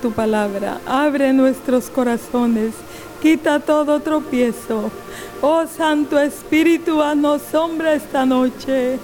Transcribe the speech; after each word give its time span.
Tu 0.00 0.12
palabra, 0.12 0.80
abre 0.86 1.32
nuestros 1.32 1.90
corazones, 1.90 2.72
quita 3.20 3.58
todo 3.58 3.98
tropiezo. 3.98 4.92
Oh 5.42 5.66
Santo 5.66 6.20
Espíritu, 6.20 7.02
nos 7.16 7.42
sombra 7.42 7.94
esta 7.94 8.24
noche. 8.24 8.96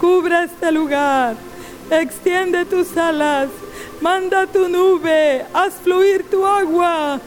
Cubre 0.00 0.44
este 0.44 0.72
lugar, 0.72 1.36
extiende 1.90 2.64
tus 2.64 2.96
alas, 2.96 3.50
manda 4.00 4.46
tu 4.46 4.70
nube, 4.70 5.44
haz 5.52 5.74
fluir 5.84 6.24
tu 6.30 6.46
agua. 6.46 7.20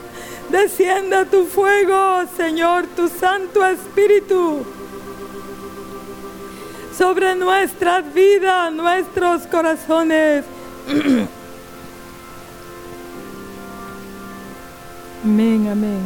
Descienda 0.49 1.25
tu 1.25 1.45
fuego, 1.45 2.23
Señor, 2.35 2.87
tu 2.95 3.07
Santo 3.07 3.63
Espíritu, 3.63 4.65
sobre 6.97 7.35
nuestras 7.35 8.11
vidas, 8.11 8.73
nuestros 8.73 9.43
corazones. 9.45 10.43
Amén, 15.25 15.67
amén. 15.67 16.01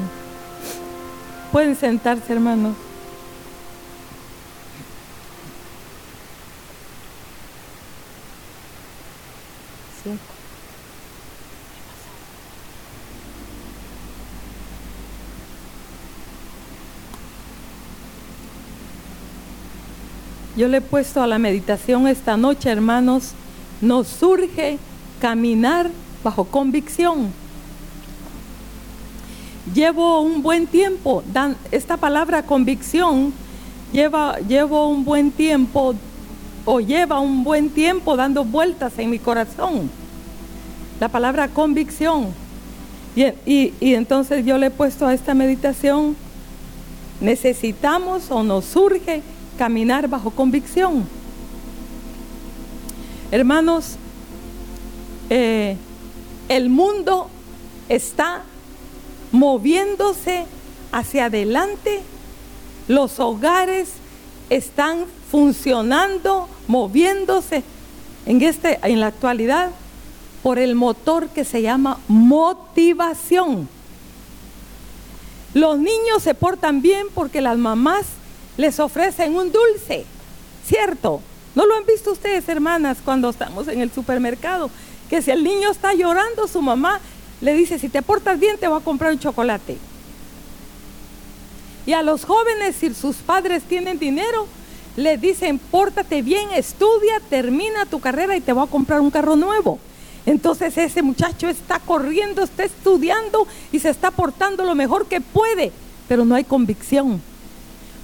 Pueden 1.52 1.76
sentarse, 1.76 2.32
hermanos. 2.32 2.74
Yo 20.56 20.70
le 20.70 20.78
he 20.78 20.82
puesto 20.82 21.22
a 21.22 21.28
la 21.28 21.40
meditación 21.40 22.08
esta 22.08 22.38
noche, 22.38 22.70
hermanos, 22.70 23.34
nos 23.82 24.08
surge 24.08 24.80
caminar 25.20 25.92
bajo 26.24 26.46
convicción. 26.46 27.34
Llevo 29.74 30.22
un 30.22 30.42
buen 30.42 30.68
tiempo, 30.68 31.24
dan, 31.32 31.56
esta 31.72 31.98
palabra 31.98 32.44
convicción 32.44 33.34
lleva, 33.92 34.38
llevo 34.40 34.88
un 34.88 35.06
buen 35.06 35.32
tiempo 35.32 35.94
o 36.66 36.80
lleva 36.80 37.20
un 37.20 37.44
buen 37.44 37.70
tiempo 37.70 38.16
dando 38.16 38.46
vueltas 38.46 38.94
en 38.98 39.10
mi 39.10 39.20
corazón. 39.20 39.90
La 41.00 41.10
palabra 41.10 41.48
convicción. 41.48 42.28
Y, 43.16 43.74
entonces 43.82 44.46
yo 44.46 44.58
le 44.58 44.68
he 44.68 44.72
puesto 44.72 45.06
a 45.06 45.14
esta 45.14 45.34
meditación, 45.34 46.16
necesitamos 47.20 48.32
o 48.32 48.44
nos 48.44 48.66
surge 48.66 49.22
caminar 49.58 50.08
bajo 50.08 50.32
convicción. 50.32 51.06
Hermanos, 53.32 53.98
eh, 55.30 55.76
el 56.48 56.70
mundo 56.70 57.30
está 57.90 58.44
moviéndose 59.32 60.46
hacia 60.92 61.26
adelante, 61.26 62.02
los 62.88 63.20
hogares 63.20 63.90
están 64.50 65.06
funcionando, 65.32 66.48
moviéndose 66.68 67.64
en, 68.26 68.42
este, 68.42 68.80
en 68.84 69.00
la 69.00 69.08
actualidad 69.08 69.72
por 70.42 70.58
el 70.58 70.76
motor 70.76 71.30
que 71.30 71.44
se 71.46 71.62
llama 71.62 72.00
motivación. 72.08 73.70
Los 75.54 75.78
niños 75.78 76.24
se 76.24 76.34
portan 76.34 76.82
bien 76.82 77.08
porque 77.14 77.42
las 77.42 77.58
mamás 77.58 78.06
les 78.58 78.80
ofrecen 78.80 79.36
un 79.36 79.52
dulce, 79.52 80.06
¿cierto? 80.66 81.22
¿No 81.56 81.66
lo 81.66 81.76
han 81.76 81.86
visto 81.86 82.12
ustedes, 82.12 82.48
hermanas, 82.50 83.00
cuando 83.04 83.30
estamos 83.30 83.68
en 83.68 83.82
el 83.82 83.92
supermercado? 83.92 84.70
Que 85.10 85.22
si 85.22 85.32
el 85.32 85.44
niño 85.44 85.72
está 85.72 85.94
llorando, 85.94 86.48
su 86.48 86.62
mamá 86.62 87.00
le 87.42 87.54
dice, 87.54 87.80
si 87.80 87.90
te 87.90 88.02
portas 88.02 88.40
bien, 88.40 88.58
te 88.58 88.68
voy 88.68 88.80
a 88.80 88.84
comprar 88.84 89.12
un 89.12 89.20
chocolate. 89.20 89.78
Y 91.86 91.94
a 91.94 92.04
los 92.04 92.26
jóvenes, 92.26 92.76
si 92.76 92.94
sus 92.94 93.18
padres 93.18 93.64
tienen 93.64 93.98
dinero, 93.98 94.48
le 94.96 95.18
dicen, 95.18 95.60
pórtate 95.60 96.22
bien, 96.22 96.50
estudia, 96.56 97.22
termina 97.30 97.86
tu 97.86 98.00
carrera 98.00 98.36
y 98.36 98.42
te 98.42 98.54
voy 98.54 98.68
a 98.68 98.70
comprar 98.70 99.02
un 99.02 99.12
carro 99.12 99.36
nuevo. 99.36 99.80
Entonces 100.26 100.78
ese 100.78 101.02
muchacho 101.02 101.48
está 101.48 101.80
corriendo, 101.80 102.44
está 102.44 102.64
estudiando 102.64 103.48
y 103.72 103.80
se 103.80 103.90
está 103.90 104.12
portando 104.12 104.66
lo 104.66 104.76
mejor 104.76 105.08
que 105.08 105.22
puede, 105.22 105.72
pero 106.08 106.26
no 106.26 106.36
hay 106.36 106.44
convicción. 106.44 107.22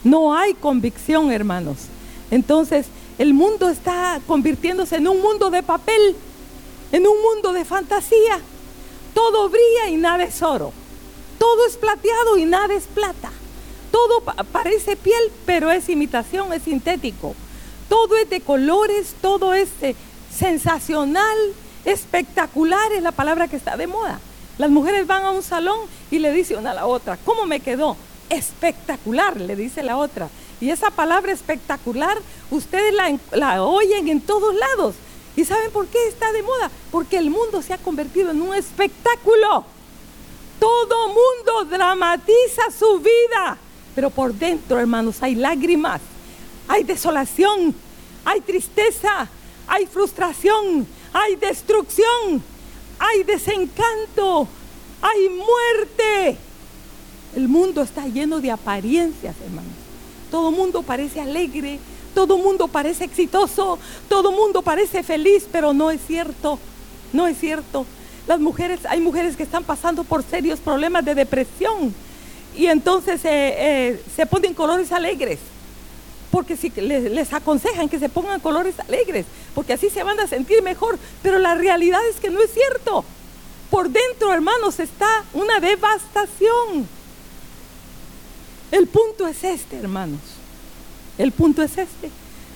No 0.04 0.36
hay 0.36 0.54
convicción, 0.54 1.32
hermanos. 1.32 1.78
Entonces, 2.32 2.86
el 3.18 3.34
mundo 3.34 3.70
está 3.70 4.20
convirtiéndose 4.28 4.98
en 4.98 5.08
un 5.08 5.22
mundo 5.22 5.50
de 5.50 5.64
papel, 5.64 6.16
en 6.92 7.08
un 7.08 7.16
mundo 7.22 7.54
de 7.54 7.66
fantasía. 7.66 8.40
Todo 9.16 9.50
brilla 9.50 9.90
y 9.90 9.96
nada 9.96 10.24
es 10.24 10.44
oro. 10.44 10.72
Todo 11.40 11.66
es 11.66 11.78
plateado 11.78 12.38
y 12.38 12.46
nada 12.46 12.76
es 12.76 12.84
plata. 12.84 13.32
Todo 13.90 14.22
parece 14.52 14.96
piel, 14.96 15.32
pero 15.48 15.72
es 15.72 15.90
imitación, 15.90 16.54
es 16.54 16.62
sintético. 16.62 17.34
Todo 17.90 18.16
es 18.18 18.30
de 18.30 18.42
colores, 18.42 19.16
todo 19.22 19.56
es 19.56 19.70
eh, 19.82 19.96
sensacional, 20.32 21.38
espectacular, 21.86 22.92
es 22.92 23.02
la 23.02 23.12
palabra 23.12 23.48
que 23.48 23.56
está 23.56 23.76
de 23.76 23.88
moda. 23.88 24.20
Las 24.60 24.70
mujeres 24.70 25.08
van 25.08 25.24
a 25.24 25.32
un 25.32 25.42
salón 25.42 25.80
y 26.12 26.20
le 26.20 26.32
dicen 26.32 26.60
una 26.60 26.72
a 26.72 26.76
la 26.76 26.86
otra, 26.86 27.18
¿cómo 27.26 27.48
me 27.48 27.60
quedó? 27.60 27.98
espectacular, 28.30 29.40
le 29.40 29.56
dice 29.56 29.84
la 29.84 29.98
otra. 29.98 30.30
Y 30.62 30.70
esa 30.70 30.90
palabra 30.90 31.32
espectacular, 31.32 32.18
ustedes 32.52 32.94
la, 33.32 33.64
oyen 33.64 34.08
en 34.08 34.22
todos 34.22 34.56
lados. 34.56 34.96
¿Y 35.36 35.44
saben 35.44 35.72
por 35.72 35.88
qué 35.88 36.08
está 36.08 36.32
de 36.32 36.44
moda? 36.44 36.72
Porque 36.92 37.18
el 37.18 37.30
mundo 37.30 37.62
se 37.62 37.74
ha 37.74 37.78
convertido 37.78 38.32
en 38.32 38.42
un 38.42 38.54
espectáculo. 38.54 39.66
Todo 40.60 41.08
mundo 41.10 41.66
dramatiza 41.70 42.72
su 42.78 43.00
vida. 43.00 43.58
Pero 43.94 44.10
por 44.10 44.34
dentro, 44.34 44.80
hermanos, 44.80 45.18
hay 45.22 45.36
lágrimas, 45.36 46.02
hay 46.68 46.84
desolación, 46.84 47.76
hay 48.24 48.42
tristeza, 48.42 49.28
hay 49.68 49.86
frustración, 49.86 50.88
hay 51.14 51.36
destrucción, 51.36 52.44
hay 53.00 53.24
desencanto, 53.24 54.48
hay 55.02 55.30
muerte. 55.30 56.38
El 57.36 57.48
mundo 57.48 57.82
está 57.82 58.08
lleno 58.08 58.40
de 58.40 58.52
apariencias, 58.52 59.36
hermanos. 59.44 59.72
Todo 60.32 60.52
mundo 60.52 60.82
parece 60.82 61.22
alegre, 61.22 61.80
todo 62.16 62.38
mundo 62.38 62.68
parece 62.68 63.04
exitoso, 63.04 63.78
todo 64.10 64.32
mundo 64.32 64.64
parece 64.64 65.04
feliz, 65.04 65.46
pero 65.52 65.74
no 65.74 65.92
es 65.92 66.02
cierto. 66.08 66.58
No 67.14 67.28
es 67.28 67.38
cierto. 67.38 67.86
Las 68.26 68.40
mujeres, 68.40 68.80
hay 68.90 69.00
mujeres 69.00 69.36
que 69.36 69.44
están 69.44 69.64
pasando 69.64 70.04
por 70.04 70.24
serios 70.24 70.60
problemas 70.60 71.06
de 71.06 71.14
depresión 71.14 71.94
y 72.58 72.68
entonces 72.68 73.24
eh, 73.26 73.56
eh, 73.58 74.04
se 74.16 74.26
ponen 74.26 74.54
colores 74.54 74.92
alegres. 74.92 75.40
Porque 76.32 76.58
si 76.58 76.70
les, 76.72 77.12
les 77.12 77.34
aconsejan 77.34 77.88
que 77.88 78.00
se 78.00 78.10
pongan 78.10 78.40
colores 78.40 78.80
alegres, 78.80 79.26
porque 79.54 79.74
así 79.74 79.90
se 79.90 80.04
van 80.04 80.20
a 80.20 80.28
sentir 80.28 80.62
mejor. 80.64 80.98
Pero 81.22 81.38
la 81.38 81.56
realidad 81.56 82.02
es 82.10 82.16
que 82.20 82.30
no 82.30 82.42
es 82.42 82.52
cierto. 82.52 83.06
Por 83.70 83.90
dentro, 83.90 84.34
hermanos, 84.34 84.80
está 84.80 85.24
una 85.34 85.60
devastación. 85.60 86.88
El 88.72 88.88
punto 88.88 89.28
es 89.28 89.44
este, 89.44 89.78
hermanos. 89.78 90.35
El 91.18 91.32
punto 91.32 91.64
es 91.64 91.78
este, 91.78 92.12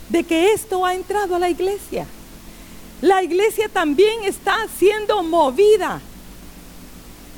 de 0.09 0.23
que 0.23 0.53
esto 0.53 0.85
ha 0.85 0.93
entrado 0.93 1.35
a 1.35 1.39
la 1.39 1.49
iglesia. 1.49 2.05
La 3.01 3.23
iglesia 3.23 3.69
también 3.69 4.23
está 4.25 4.55
siendo 4.77 5.23
movida 5.23 6.01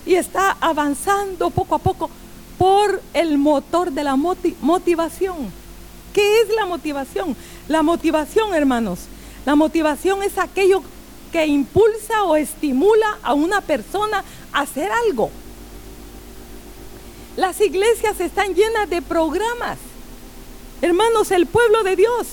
y 0.05 0.15
está 0.15 0.57
avanzando 0.59 1.51
poco 1.51 1.75
a 1.75 1.79
poco 1.79 2.09
por 2.57 3.01
el 3.13 3.37
motor 3.37 3.91
de 3.91 4.03
la 4.03 4.15
motivación. 4.15 5.51
¿Qué 6.13 6.41
es 6.41 6.55
la 6.55 6.65
motivación? 6.65 7.35
La 7.67 7.83
motivación, 7.83 8.53
hermanos, 8.53 8.99
la 9.45 9.55
motivación 9.55 10.23
es 10.23 10.37
aquello 10.37 10.83
que 11.31 11.45
impulsa 11.45 12.23
o 12.23 12.35
estimula 12.35 13.17
a 13.23 13.33
una 13.33 13.61
persona 13.61 14.23
a 14.51 14.61
hacer 14.61 14.91
algo. 15.07 15.29
Las 17.37 17.61
iglesias 17.61 18.19
están 18.19 18.53
llenas 18.53 18.89
de 18.89 19.01
programas. 19.01 19.77
Hermanos, 20.81 21.29
el 21.31 21.45
pueblo 21.45 21.83
de 21.83 21.95
Dios, 21.95 22.27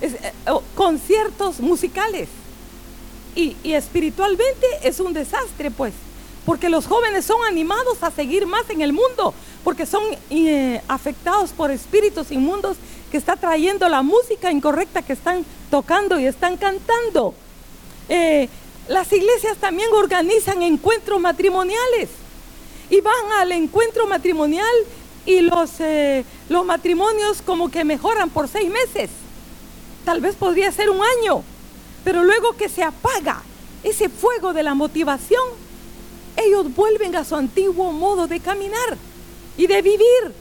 es, 0.00 0.14
eh, 0.14 0.32
oh, 0.48 0.62
conciertos 0.74 1.60
musicales. 1.60 2.28
Y, 3.34 3.56
espiritualmente 3.64 4.66
es 4.82 5.00
un 5.00 5.12
desastre, 5.12 5.70
pues, 5.70 5.94
porque 6.44 6.68
los 6.68 6.86
jóvenes 6.86 7.24
son 7.24 7.38
animados 7.48 8.02
a 8.02 8.10
seguir 8.10 8.46
más 8.46 8.68
en 8.68 8.82
el 8.82 8.92
mundo, 8.92 9.32
porque 9.64 9.86
son 9.86 10.02
eh, 10.30 10.82
afectados 10.88 11.50
por 11.50 11.70
espíritus 11.70 12.30
inmundos 12.30 12.76
que 13.10 13.16
está 13.16 13.36
trayendo 13.36 13.88
la 13.88 14.02
música 14.02 14.50
incorrecta 14.50 15.02
que 15.02 15.12
están 15.12 15.46
tocando 15.70 16.18
y 16.18 16.26
están 16.26 16.56
cantando. 16.56 17.34
Eh, 18.08 18.48
las 18.88 19.12
iglesias 19.12 19.56
también 19.58 19.88
organizan 19.92 20.62
encuentros 20.62 21.20
matrimoniales 21.20 22.08
y 22.90 23.00
van 23.00 23.32
al 23.38 23.52
encuentro 23.52 24.06
matrimonial 24.06 24.66
y 25.26 25.40
los, 25.40 25.80
eh, 25.80 26.24
los 26.48 26.64
matrimonios 26.64 27.42
como 27.42 27.70
que 27.70 27.84
mejoran 27.84 28.30
por 28.30 28.48
seis 28.48 28.70
meses. 28.70 29.10
Tal 30.04 30.20
vez 30.20 30.34
podría 30.34 30.72
ser 30.72 30.90
un 30.90 31.00
año, 31.20 31.42
pero 32.04 32.24
luego 32.24 32.56
que 32.56 32.68
se 32.68 32.82
apaga 32.82 33.42
ese 33.82 34.08
fuego 34.08 34.52
de 34.52 34.62
la 34.62 34.74
motivación, 34.74 35.42
ellos 36.36 36.74
vuelven 36.74 37.14
a 37.16 37.24
su 37.24 37.36
antiguo 37.36 37.92
modo 37.92 38.26
de 38.26 38.40
caminar 38.40 38.96
y 39.56 39.66
de 39.66 39.82
vivir. 39.82 40.34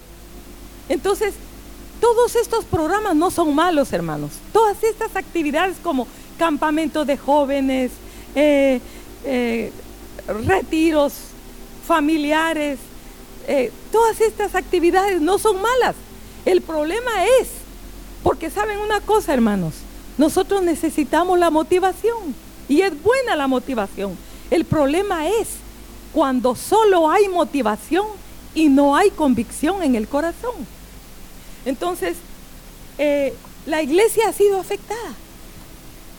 Entonces, 0.89 1.33
todos 1.99 2.35
estos 2.35 2.65
programas 2.65 3.15
no 3.15 3.29
son 3.29 3.53
malos, 3.53 3.93
hermanos. 3.93 4.31
Todas 4.51 4.83
estas 4.83 5.15
actividades 5.15 5.77
como 5.83 6.07
campamentos 6.37 7.05
de 7.05 7.17
jóvenes, 7.17 7.91
eh, 8.35 8.79
eh, 9.23 9.71
retiros 10.45 11.13
familiares, 11.85 12.79
eh, 13.47 13.71
todas 13.91 14.21
estas 14.21 14.55
actividades 14.55 15.21
no 15.21 15.37
son 15.37 15.61
malas. 15.61 15.95
El 16.45 16.61
problema 16.61 17.25
es, 17.39 17.49
porque 18.23 18.49
saben 18.49 18.79
una 18.79 19.01
cosa, 19.01 19.33
hermanos, 19.33 19.73
nosotros 20.17 20.61
necesitamos 20.61 21.39
la 21.39 21.49
motivación 21.49 22.35
y 22.67 22.81
es 22.81 23.01
buena 23.01 23.35
la 23.35 23.47
motivación. 23.47 24.17
El 24.49 24.65
problema 24.65 25.27
es 25.27 25.47
cuando 26.13 26.55
solo 26.55 27.09
hay 27.09 27.27
motivación 27.29 28.05
y 28.53 28.69
no 28.69 28.95
hay 28.95 29.11
convicción 29.11 29.81
en 29.83 29.95
el 29.95 30.07
corazón. 30.07 30.55
Entonces, 31.65 32.17
eh, 32.97 33.33
la 33.65 33.81
iglesia 33.81 34.29
ha 34.29 34.33
sido 34.33 34.59
afectada. 34.59 35.13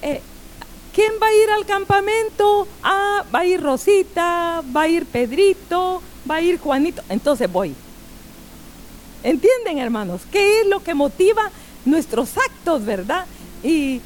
Eh, 0.02 0.20
¿Quién 0.94 1.12
va 1.22 1.26
a 1.26 1.34
ir 1.34 1.50
al 1.50 1.64
campamento? 1.64 2.68
Ah, 2.82 3.24
va 3.34 3.40
a 3.40 3.44
ir 3.46 3.62
Rosita, 3.62 4.62
va 4.76 4.82
a 4.82 4.88
ir 4.88 5.06
Pedrito, 5.06 6.02
va 6.30 6.36
a 6.36 6.40
ir 6.40 6.58
Juanito. 6.58 7.02
Entonces 7.08 7.50
voy. 7.50 7.74
¿Entienden, 9.22 9.78
hermanos? 9.78 10.22
¿Qué 10.30 10.60
es 10.60 10.66
lo 10.66 10.82
que 10.82 10.94
motiva 10.94 11.50
nuestros 11.84 12.36
actos, 12.36 12.84
verdad? 12.84 13.26
Y 13.62 14.00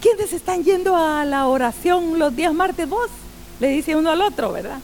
¿quiénes 0.00 0.32
están 0.32 0.64
yendo 0.64 0.96
a 0.96 1.24
la 1.24 1.46
oración 1.46 2.18
los 2.18 2.34
días 2.34 2.52
martes 2.52 2.88
vos? 2.88 3.08
Le 3.60 3.68
dice 3.68 3.94
uno 3.94 4.10
al 4.10 4.20
otro, 4.22 4.52
¿verdad? 4.52 4.78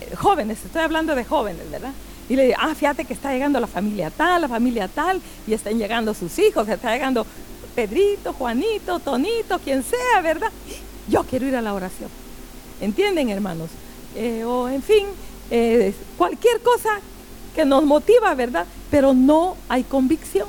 Eh, 0.00 0.14
jóvenes, 0.14 0.58
estoy 0.64 0.82
hablando 0.82 1.14
de 1.14 1.24
jóvenes, 1.24 1.68
¿verdad? 1.70 1.92
Y 2.28 2.36
le 2.36 2.44
dice, 2.46 2.56
ah, 2.58 2.74
fíjate 2.74 3.04
que 3.04 3.12
está 3.12 3.32
llegando 3.32 3.60
la 3.60 3.66
familia 3.66 4.10
tal, 4.10 4.42
la 4.42 4.48
familia 4.48 4.88
tal, 4.88 5.20
y 5.46 5.52
están 5.52 5.78
llegando 5.78 6.14
sus 6.14 6.38
hijos, 6.38 6.68
está 6.68 6.92
llegando 6.92 7.26
Pedrito, 7.74 8.32
Juanito, 8.32 8.98
Tonito, 9.00 9.58
quien 9.58 9.82
sea, 9.82 10.22
¿verdad? 10.22 10.50
Yo 11.08 11.24
quiero 11.24 11.46
ir 11.46 11.56
a 11.56 11.62
la 11.62 11.74
oración. 11.74 12.08
¿Entienden, 12.80 13.30
hermanos? 13.30 13.68
Eh, 14.14 14.44
o 14.44 14.68
en 14.68 14.82
fin, 14.82 15.06
eh, 15.50 15.94
cualquier 16.16 16.60
cosa 16.60 17.00
que 17.54 17.64
nos 17.64 17.84
motiva, 17.84 18.34
¿verdad? 18.34 18.66
Pero 18.90 19.14
no 19.14 19.56
hay 19.68 19.82
convicción. 19.84 20.48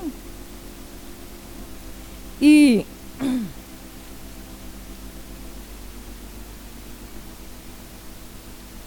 Y 2.39 2.85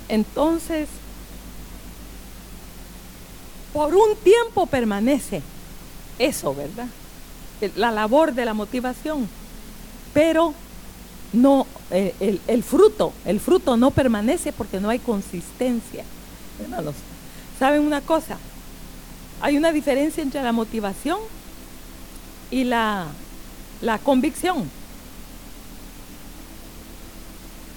entonces, 0.09 0.89
por 3.73 3.95
un 3.95 4.17
tiempo 4.17 4.67
permanece 4.67 5.43
eso, 6.19 6.55
¿verdad? 6.55 6.87
la 7.77 7.91
labor 7.91 8.33
de 8.33 8.45
la 8.47 8.55
motivación, 8.55 9.29
pero 10.15 10.55
no, 11.33 11.67
eh, 11.91 12.39
el, 12.47 12.63
fruto, 12.63 13.13
el 13.25 13.41
fruto 13.41 13.77
no 13.77 13.91
permanece 13.91 14.53
porque 14.53 14.81
no 14.81 14.89
hay 14.89 14.99
consistencia. 14.99 16.05
¿saben 17.59 17.83
una 17.83 18.01
cosa? 18.01 18.39
Hay 19.41 19.57
una 19.57 19.73
diferencia 19.73 20.23
entre 20.23 20.43
la 20.43 20.53
motivación 20.53 21.19
y 22.51 22.65
la, 22.65 23.07
la 23.81 23.99
convicción. 23.99 24.71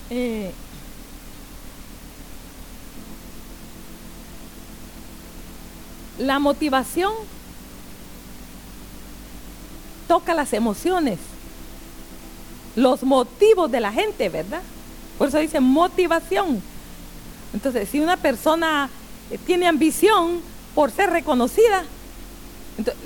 Eh, 0.09 0.51
la 6.17 6.39
motivación 6.39 7.13
toca 10.07 10.33
las 10.33 10.53
emociones, 10.53 11.19
los 12.75 13.03
motivos 13.03 13.71
de 13.71 13.79
la 13.79 13.91
gente, 13.91 14.29
¿verdad? 14.29 14.61
Por 15.17 15.27
eso 15.27 15.39
dice 15.39 15.59
motivación. 15.59 16.61
Entonces, 17.53 17.89
si 17.89 17.99
una 17.99 18.17
persona 18.17 18.89
eh, 19.29 19.37
tiene 19.45 19.67
ambición 19.67 20.41
por 20.73 20.91
ser 20.91 21.11
reconocida, 21.11 21.83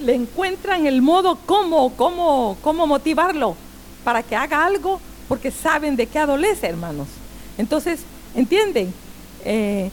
le 0.02 0.16
encuentran 0.16 0.86
el 0.86 1.02
modo 1.02 1.38
cómo, 1.46 1.94
cómo, 1.96 2.58
cómo 2.62 2.88
motivarlo 2.88 3.56
para 4.04 4.24
que 4.24 4.36
haga 4.36 4.66
algo, 4.66 5.02
porque 5.28 5.52
saben 5.52 5.98
de 5.98 6.08
qué 6.08 6.20
adolece, 6.20 6.68
hermanos. 6.68 7.08
Entonces, 7.58 8.02
¿entienden? 8.36 8.94
Eh, 9.44 9.92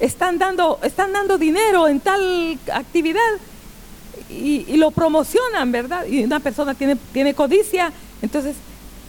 están, 0.00 0.38
dando, 0.38 0.78
están 0.82 1.12
dando 1.12 1.36
dinero 1.36 1.86
en 1.88 2.00
tal 2.00 2.58
actividad 2.72 3.20
y, 4.32 4.76
lo 4.76 4.90
promocionan, 4.90 5.70
¿verdad? 5.70 6.06
Y 6.06 6.24
una 6.24 6.40
persona 6.40 6.74
tiene, 6.74 6.96
tiene 7.12 7.34
codicia, 7.34 7.92
entonces 8.20 8.56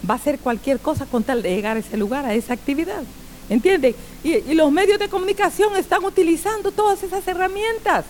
va 0.08 0.14
a 0.14 0.16
hacer 0.16 0.38
cualquier 0.38 0.78
cosa 0.78 1.06
con 1.06 1.22
tal 1.22 1.42
de 1.42 1.54
llegar 1.54 1.76
a 1.76 1.80
ese 1.80 1.96
lugar, 1.96 2.26
a 2.26 2.34
esa 2.34 2.52
actividad. 2.52 3.02
¿Entiende? 3.48 3.94
Y, 4.22 4.54
los 4.54 4.70
medios 4.72 4.98
de 4.98 5.08
comunicación 5.08 5.76
están 5.76 6.04
utilizando 6.04 6.70
todas 6.70 7.02
esas 7.02 7.26
herramientas 7.26 8.04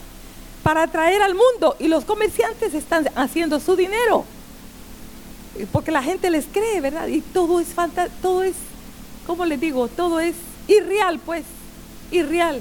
para 0.62 0.84
atraer 0.84 1.22
al 1.22 1.34
mundo 1.34 1.76
y 1.78 1.88
los 1.88 2.04
comerciantes 2.04 2.74
están 2.74 3.08
haciendo 3.16 3.60
su 3.60 3.76
dinero. 3.76 4.24
Porque 5.72 5.90
la 5.90 6.02
gente 6.02 6.30
les 6.30 6.46
cree, 6.46 6.80
¿verdad? 6.80 7.06
Y 7.08 7.20
todo 7.20 7.60
es 7.60 7.68
fantástico, 7.68 8.16
todo 8.22 8.42
es, 8.42 8.54
¿cómo 9.26 9.44
les 9.44 9.60
digo? 9.60 9.88
Todo 9.88 10.20
es 10.20 10.34
irreal, 10.66 11.20
pues, 11.24 11.44
irreal. 12.10 12.60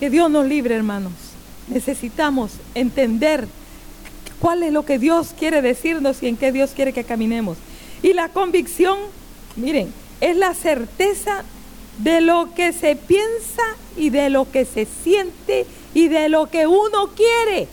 Que 0.00 0.10
Dios 0.10 0.30
nos 0.30 0.46
libre, 0.46 0.74
hermanos 0.74 1.23
necesitamos 1.68 2.52
entender 2.74 3.46
cuál 4.40 4.62
es 4.62 4.72
lo 4.72 4.84
que 4.84 4.98
Dios 4.98 5.34
quiere 5.38 5.62
decirnos 5.62 6.22
y 6.22 6.28
en 6.28 6.36
qué 6.36 6.52
Dios 6.52 6.72
quiere 6.74 6.92
que 6.92 7.04
caminemos. 7.04 7.58
Y 8.02 8.12
la 8.12 8.28
convicción, 8.28 8.98
miren, 9.56 9.92
es 10.20 10.36
la 10.36 10.54
certeza 10.54 11.44
de 11.98 12.20
lo 12.20 12.52
que 12.54 12.72
se 12.72 12.96
piensa 12.96 13.62
y 13.96 14.10
de 14.10 14.30
lo 14.30 14.50
que 14.50 14.64
se 14.64 14.86
siente 15.02 15.66
y 15.94 16.08
de 16.08 16.28
lo 16.28 16.50
que 16.50 16.66
uno 16.66 17.08
quiere. 17.14 17.68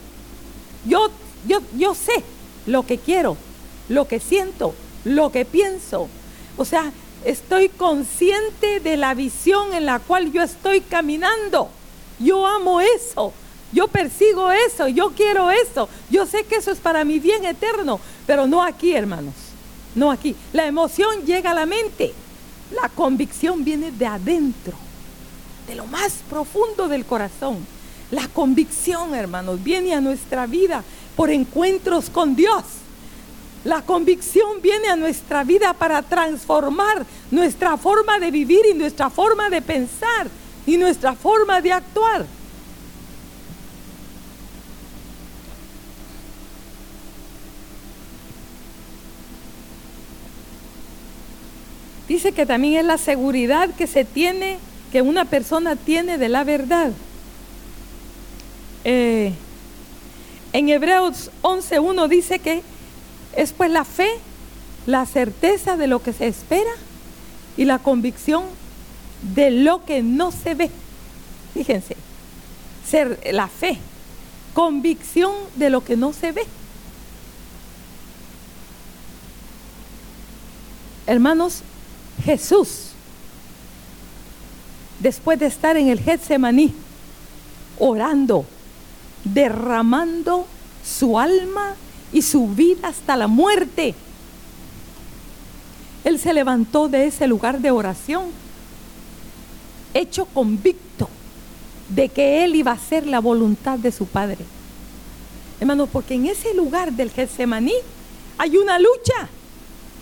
Yo, 0.85 1.09
yo, 1.47 1.59
yo 1.77 1.93
sé 1.95 2.23
lo 2.65 2.85
que 2.85 2.97
quiero, 2.97 3.35
lo 3.89 4.07
que 4.07 4.19
siento, 4.19 4.73
lo 5.03 5.31
que 5.31 5.45
pienso. 5.45 6.07
O 6.57 6.65
sea, 6.65 6.91
estoy 7.25 7.69
consciente 7.69 8.79
de 8.79 8.97
la 8.97 9.13
visión 9.13 9.73
en 9.73 9.85
la 9.85 9.99
cual 9.99 10.31
yo 10.31 10.43
estoy 10.43 10.81
caminando. 10.81 11.69
Yo 12.19 12.45
amo 12.45 12.81
eso. 12.81 13.33
Yo 13.71 13.87
persigo 13.87 14.51
eso, 14.51 14.87
yo 14.87 15.11
quiero 15.11 15.49
eso, 15.49 15.87
yo 16.09 16.25
sé 16.25 16.43
que 16.43 16.55
eso 16.55 16.71
es 16.71 16.79
para 16.79 17.05
mi 17.05 17.19
bien 17.19 17.45
eterno, 17.45 17.99
pero 18.27 18.45
no 18.45 18.61
aquí, 18.61 18.93
hermanos, 18.93 19.33
no 19.95 20.11
aquí. 20.11 20.35
La 20.51 20.65
emoción 20.65 21.25
llega 21.25 21.51
a 21.51 21.55
la 21.55 21.65
mente, 21.65 22.13
la 22.71 22.89
convicción 22.89 23.63
viene 23.63 23.91
de 23.91 24.05
adentro, 24.05 24.73
de 25.67 25.75
lo 25.75 25.85
más 25.85 26.13
profundo 26.29 26.89
del 26.89 27.05
corazón. 27.05 27.65
La 28.11 28.27
convicción, 28.27 29.15
hermanos, 29.15 29.63
viene 29.63 29.93
a 29.93 30.01
nuestra 30.01 30.45
vida 30.45 30.83
por 31.15 31.29
encuentros 31.29 32.09
con 32.09 32.35
Dios. 32.35 32.63
La 33.63 33.83
convicción 33.83 34.61
viene 34.61 34.89
a 34.89 34.97
nuestra 34.97 35.45
vida 35.45 35.73
para 35.73 36.01
transformar 36.01 37.05
nuestra 37.29 37.77
forma 37.77 38.19
de 38.19 38.31
vivir 38.31 38.61
y 38.69 38.73
nuestra 38.73 39.09
forma 39.09 39.49
de 39.49 39.61
pensar 39.61 40.27
y 40.65 40.75
nuestra 40.77 41.13
forma 41.13 41.61
de 41.61 41.71
actuar. 41.71 42.25
Dice 52.11 52.33
que 52.33 52.45
también 52.45 52.73
es 52.73 52.83
la 52.83 52.97
seguridad 52.97 53.69
que 53.69 53.87
se 53.87 54.03
tiene, 54.03 54.57
que 54.91 55.01
una 55.01 55.23
persona 55.23 55.77
tiene 55.77 56.17
de 56.17 56.27
la 56.27 56.43
verdad. 56.43 56.91
Eh, 58.83 59.31
en 60.51 60.67
Hebreos 60.67 61.31
11.1 61.41 62.09
dice 62.09 62.39
que 62.39 62.63
es 63.33 63.53
pues 63.53 63.71
la 63.71 63.85
fe, 63.85 64.09
la 64.85 65.05
certeza 65.05 65.77
de 65.77 65.87
lo 65.87 66.03
que 66.03 66.11
se 66.11 66.27
espera 66.27 66.71
y 67.55 67.63
la 67.63 67.79
convicción 67.79 68.43
de 69.33 69.49
lo 69.49 69.85
que 69.85 70.03
no 70.03 70.33
se 70.33 70.53
ve. 70.53 70.69
Fíjense, 71.53 71.95
ser 72.85 73.21
la 73.31 73.47
fe, 73.47 73.77
convicción 74.53 75.31
de 75.55 75.69
lo 75.69 75.81
que 75.81 75.95
no 75.95 76.11
se 76.11 76.33
ve. 76.33 76.43
Hermanos, 81.07 81.63
Jesús, 82.21 82.91
después 84.99 85.39
de 85.39 85.47
estar 85.47 85.77
en 85.77 85.87
el 85.87 85.99
Getsemaní, 85.99 86.73
orando, 87.79 88.45
derramando 89.23 90.45
su 90.83 91.17
alma 91.19 91.75
y 92.13 92.21
su 92.21 92.47
vida 92.47 92.89
hasta 92.89 93.15
la 93.15 93.27
muerte, 93.27 93.95
él 96.03 96.19
se 96.19 96.33
levantó 96.33 96.87
de 96.87 97.05
ese 97.05 97.27
lugar 97.27 97.59
de 97.59 97.71
oración, 97.71 98.25
hecho 99.93 100.25
convicto 100.25 101.09
de 101.89 102.09
que 102.09 102.43
él 102.43 102.55
iba 102.55 102.71
a 102.71 102.75
hacer 102.75 103.05
la 103.05 103.19
voluntad 103.19 103.77
de 103.77 103.91
su 103.91 104.05
padre. 104.05 104.45
Hermano, 105.59 105.85
porque 105.87 106.15
en 106.15 106.25
ese 106.25 106.53
lugar 106.55 106.91
del 106.93 107.11
Getsemaní 107.11 107.73
hay 108.37 108.57
una 108.57 108.79
lucha. 108.79 109.29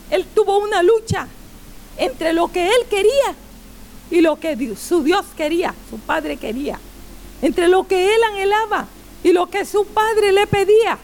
Él 0.09 0.25
tuvo 0.33 0.59
una 0.59 0.81
lucha 0.81 1.27
entre 1.99 2.33
lo 2.33 2.51
que 2.51 2.65
él 2.65 2.87
quería 2.89 3.35
y 4.09 4.21
lo 4.21 4.39
que 4.39 4.75
su 4.75 5.03
Dios 5.03 5.25
quería, 5.37 5.75
su 5.89 5.99
padre 5.99 6.37
quería. 6.37 6.79
Entre 7.41 7.67
lo 7.67 7.87
que 7.87 8.15
él 8.15 8.21
anhelaba 8.31 8.87
y 9.23 9.31
lo 9.33 9.47
que 9.49 9.65
su 9.65 9.85
padre 9.85 10.31
le 10.31 10.47
pedía. 10.47 10.97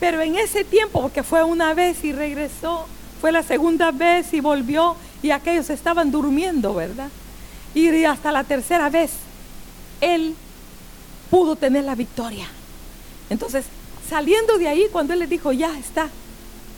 Pero 0.00 0.20
en 0.22 0.36
ese 0.36 0.64
tiempo, 0.64 1.02
porque 1.02 1.22
fue 1.22 1.44
una 1.44 1.72
vez 1.74 2.02
y 2.02 2.12
regresó, 2.12 2.86
fue 3.20 3.30
la 3.30 3.42
segunda 3.42 3.92
vez 3.92 4.32
y 4.32 4.40
volvió 4.40 4.96
y 5.22 5.30
aquellos 5.30 5.70
estaban 5.70 6.10
durmiendo, 6.10 6.74
¿verdad? 6.74 7.10
Y 7.74 8.04
hasta 8.04 8.32
la 8.32 8.44
tercera 8.44 8.88
vez, 8.90 9.12
él 10.00 10.34
pudo 11.30 11.56
tener 11.56 11.84
la 11.84 11.94
victoria. 11.94 12.46
Entonces, 13.30 13.64
saliendo 14.08 14.58
de 14.58 14.68
ahí, 14.68 14.86
cuando 14.92 15.12
él 15.12 15.20
le 15.20 15.26
dijo, 15.26 15.52
ya 15.52 15.78
está, 15.78 16.08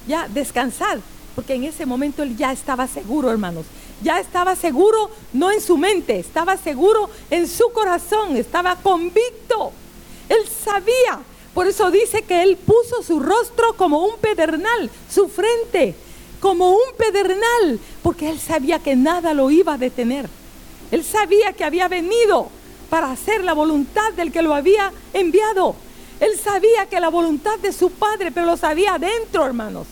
ya 0.07 0.29
descansad, 0.29 0.99
porque 1.37 1.55
en 1.55 1.65
ese 1.65 1.85
momento 1.85 2.23
él 2.23 2.35
ya 2.35 2.51
estaba 2.51 2.89
seguro, 2.89 3.31
hermanos. 3.31 3.67
Ya 4.03 4.19
estaba 4.19 4.57
seguro, 4.57 5.11
no 5.35 5.53
en 5.53 5.61
su 5.61 5.77
mente, 5.77 6.19
estaba 6.19 6.57
seguro 6.57 7.11
en 7.31 7.47
su 7.47 7.69
corazón, 7.73 8.39
estaba 8.39 8.77
convicto. 8.77 9.71
Él 10.31 10.39
sabía. 10.65 11.21
Por 11.53 11.67
eso 11.67 11.91
dice 11.91 12.23
que 12.23 12.43
él 12.43 12.57
puso 12.57 13.03
su 13.03 13.21
rostro 13.21 13.75
como 13.77 14.05
un 14.05 14.17
pedernal, 14.17 14.91
su 15.11 15.29
frente 15.29 15.95
como 16.41 16.73
un 16.73 16.95
pedernal, 16.97 17.81
porque 18.03 18.31
él 18.31 18.39
sabía 18.41 18.79
que 18.79 18.97
nada 18.97 19.35
lo 19.35 19.51
iba 19.51 19.75
a 19.75 19.79
detener. 19.79 20.29
Él 20.91 21.05
sabía 21.05 21.53
que 21.53 21.65
había 21.65 21.89
venido 21.89 22.49
para 22.89 23.11
hacer 23.11 23.45
la 23.45 23.53
voluntad 23.53 24.13
del 24.15 24.33
que 24.33 24.43
lo 24.43 24.55
había 24.55 24.93
enviado. 25.13 25.75
Él 26.21 26.39
sabía 26.39 26.87
que 26.87 27.01
la 27.01 27.09
voluntad 27.09 27.59
de 27.59 27.73
su 27.73 27.91
padre, 27.91 28.33
pero 28.33 28.47
lo 28.47 28.57
sabía 28.57 28.95
adentro, 28.95 29.45
hermanos. 29.45 29.87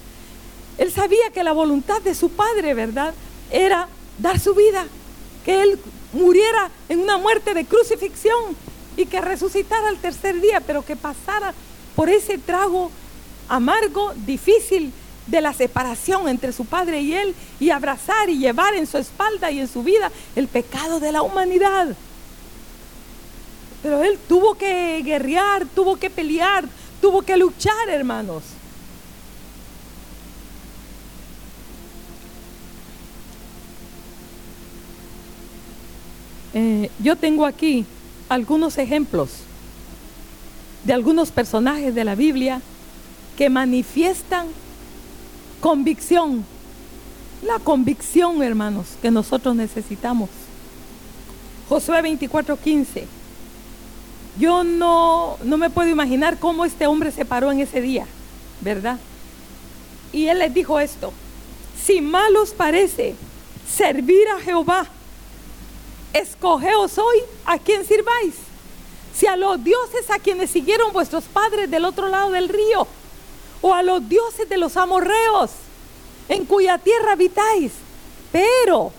Él 0.78 0.92
sabía 0.92 1.30
que 1.32 1.44
la 1.44 1.52
voluntad 1.52 2.00
de 2.02 2.14
su 2.14 2.30
padre, 2.30 2.74
¿verdad? 2.74 3.14
Era 3.50 3.88
dar 4.18 4.40
su 4.40 4.54
vida, 4.54 4.86
que 5.44 5.62
él 5.62 5.78
muriera 6.12 6.70
en 6.88 7.00
una 7.00 7.18
muerte 7.18 7.54
de 7.54 7.64
crucifixión 7.64 8.56
y 8.96 9.06
que 9.06 9.20
resucitara 9.20 9.88
al 9.88 9.98
tercer 9.98 10.40
día, 10.40 10.60
pero 10.60 10.84
que 10.84 10.96
pasara 10.96 11.52
por 11.94 12.08
ese 12.08 12.38
trago 12.38 12.90
amargo, 13.48 14.12
difícil 14.26 14.92
de 15.26 15.40
la 15.40 15.52
separación 15.52 16.28
entre 16.28 16.52
su 16.52 16.64
padre 16.64 17.00
y 17.00 17.14
él 17.14 17.34
y 17.58 17.70
abrazar 17.70 18.28
y 18.28 18.38
llevar 18.38 18.74
en 18.74 18.86
su 18.86 18.98
espalda 18.98 19.50
y 19.50 19.60
en 19.60 19.68
su 19.68 19.82
vida 19.82 20.10
el 20.36 20.48
pecado 20.48 21.00
de 21.00 21.12
la 21.12 21.22
humanidad. 21.22 21.96
Pero 23.82 24.02
él 24.02 24.18
tuvo 24.28 24.54
que 24.54 25.02
guerrear, 25.04 25.66
tuvo 25.74 25.96
que 25.96 26.10
pelear, 26.10 26.64
tuvo 27.00 27.22
que 27.22 27.36
luchar, 27.36 27.88
hermanos. 27.88 28.42
Eh, 36.54 36.88
yo 37.00 37.16
tengo 37.16 37.46
aquí 37.46 37.84
algunos 38.28 38.78
ejemplos 38.78 39.30
de 40.84 40.92
algunos 40.92 41.32
personajes 41.32 41.94
de 41.94 42.04
la 42.04 42.14
Biblia 42.14 42.62
que 43.36 43.50
manifiestan 43.50 44.46
convicción, 45.60 46.44
la 47.42 47.58
convicción, 47.58 48.42
hermanos, 48.42 48.86
que 49.02 49.10
nosotros 49.10 49.56
necesitamos. 49.56 50.30
Josué 51.68 52.02
24:15. 52.02 53.06
Yo 54.38 54.62
no, 54.62 55.36
no 55.42 55.58
me 55.58 55.70
puedo 55.70 55.88
imaginar 55.88 56.38
cómo 56.38 56.64
este 56.64 56.86
hombre 56.86 57.10
se 57.10 57.24
paró 57.24 57.50
en 57.50 57.60
ese 57.60 57.80
día, 57.80 58.06
¿verdad? 58.60 58.98
Y 60.12 60.26
él 60.26 60.38
les 60.38 60.52
dijo 60.54 60.78
esto, 60.78 61.12
si 61.84 62.00
mal 62.00 62.36
os 62.36 62.50
parece 62.50 63.14
servir 63.68 64.28
a 64.36 64.40
Jehová, 64.40 64.86
escogeos 66.14 66.96
hoy 66.96 67.18
a 67.44 67.58
quien 67.58 67.84
sirváis. 67.84 68.34
Si 69.14 69.26
a 69.26 69.36
los 69.36 69.62
dioses 69.62 70.10
a 70.10 70.18
quienes 70.18 70.50
siguieron 70.50 70.92
vuestros 70.92 71.24
padres 71.24 71.70
del 71.70 71.84
otro 71.84 72.08
lado 72.08 72.30
del 72.30 72.48
río, 72.48 72.86
o 73.60 73.74
a 73.74 73.82
los 73.82 74.08
dioses 74.08 74.48
de 74.48 74.58
los 74.58 74.76
amorreos, 74.76 75.50
en 76.28 76.44
cuya 76.46 76.78
tierra 76.78 77.12
habitáis. 77.12 77.72
Pero, 78.32 78.92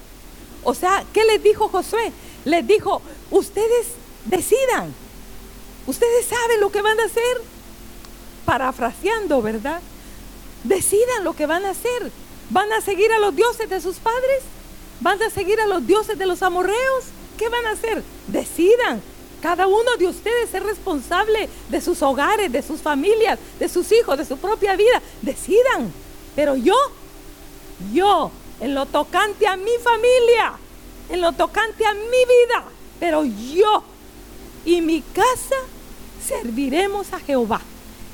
o 0.64 0.74
sea, 0.74 1.04
¿qué 1.14 1.24
les 1.26 1.42
dijo 1.42 1.68
Josué? 1.68 2.12
Les 2.46 2.66
dijo, 2.66 3.02
ustedes 3.32 3.88
decidan, 4.26 4.94
ustedes 5.88 6.26
saben 6.26 6.60
lo 6.60 6.72
que 6.72 6.82
van 6.82 7.00
a 7.00 7.06
hacer. 7.06 7.42
Parafraseando, 8.46 9.42
¿verdad? 9.42 9.82
Decidan 10.64 11.24
lo 11.24 11.34
que 11.34 11.46
van 11.46 11.66
a 11.66 11.72
hacer. 11.72 12.12
¿Van 12.50 12.72
a 12.74 12.82
seguir 12.82 13.12
a 13.12 13.20
los 13.20 13.36
dioses 13.36 13.70
de 13.70 13.82
sus 13.82 13.98
padres? 13.98 14.44
¿Van 15.02 15.22
a 15.22 15.30
seguir 15.30 15.60
a 15.60 15.68
los 15.68 15.86
dioses 15.86 16.18
de 16.18 16.26
los 16.26 16.42
amorreos? 16.42 17.06
¿Qué 17.38 17.50
van 17.50 17.66
a 17.66 17.72
hacer? 17.72 18.04
Decidan. 18.28 19.02
Cada 19.42 19.68
uno 19.68 19.98
de 20.00 20.08
ustedes 20.08 20.54
es 20.54 20.64
responsable 20.64 21.50
de 21.70 21.82
sus 21.82 22.02
hogares, 22.02 22.52
de 22.52 22.62
sus 22.62 22.82
familias, 22.82 23.38
de 23.60 23.70
sus 23.70 23.92
hijos, 23.92 24.18
de 24.18 24.26
su 24.26 24.38
propia 24.38 24.76
vida. 24.76 25.02
Decidan. 25.22 25.94
Pero 26.36 26.56
yo, 26.56 26.76
yo, 27.94 28.32
en 28.60 28.74
lo 28.74 28.86
tocante 28.86 29.48
a 29.48 29.56
mi 29.56 29.72
familia, 29.84 30.54
en 31.10 31.22
lo 31.22 31.34
tocante 31.34 31.86
a 31.86 31.94
mi 31.94 32.00
vida, 32.02 32.64
pero 33.00 33.24
yo 33.24 33.84
y 34.66 34.82
mi 34.82 35.02
casa 35.02 35.56
serviremos 36.26 37.14
a 37.14 37.20
Jehová. 37.20 37.62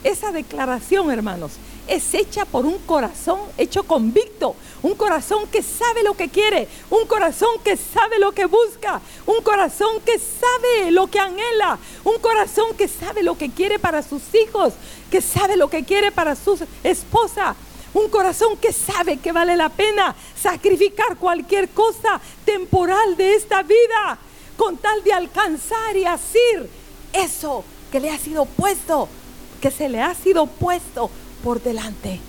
Esa 0.03 0.31
declaración, 0.31 1.11
hermanos, 1.11 1.53
es 1.87 2.13
hecha 2.13 2.45
por 2.45 2.65
un 2.65 2.77
corazón 2.79 3.39
hecho 3.57 3.83
convicto, 3.83 4.55
un 4.81 4.95
corazón 4.95 5.47
que 5.47 5.61
sabe 5.61 6.03
lo 6.03 6.15
que 6.15 6.29
quiere, 6.29 6.67
un 6.89 7.05
corazón 7.05 7.49
que 7.63 7.77
sabe 7.77 8.19
lo 8.19 8.31
que 8.31 8.45
busca, 8.45 9.01
un 9.25 9.41
corazón 9.43 9.99
que 10.05 10.17
sabe 10.17 10.91
lo 10.91 11.07
que 11.07 11.19
anhela, 11.19 11.77
un 12.03 12.17
corazón 12.19 12.75
que 12.77 12.87
sabe 12.87 13.23
lo 13.23 13.37
que 13.37 13.49
quiere 13.49 13.79
para 13.79 14.01
sus 14.01 14.21
hijos, 14.33 14.73
que 15.09 15.21
sabe 15.21 15.55
lo 15.57 15.69
que 15.69 15.83
quiere 15.83 16.11
para 16.11 16.35
su 16.35 16.57
esposa. 16.83 17.55
Un 17.93 18.07
corazón 18.07 18.55
que 18.55 18.71
sabe 18.71 19.17
que 19.17 19.33
vale 19.33 19.57
la 19.57 19.67
pena 19.67 20.15
sacrificar 20.41 21.17
cualquier 21.17 21.67
cosa 21.69 22.21
temporal 22.45 23.17
de 23.17 23.35
esta 23.35 23.63
vida 23.63 24.17
con 24.55 24.77
tal 24.77 25.03
de 25.03 25.11
alcanzar 25.11 25.97
y 25.97 26.05
hacer 26.05 26.69
eso 27.11 27.65
que 27.91 27.99
le 27.99 28.09
ha 28.09 28.17
sido 28.17 28.45
puesto, 28.45 29.09
que 29.61 29.71
se 29.71 29.89
le 29.89 30.01
ha 30.01 30.15
sido 30.15 30.47
puesto 30.47 31.11
por 31.43 31.61
delante. 31.61 32.19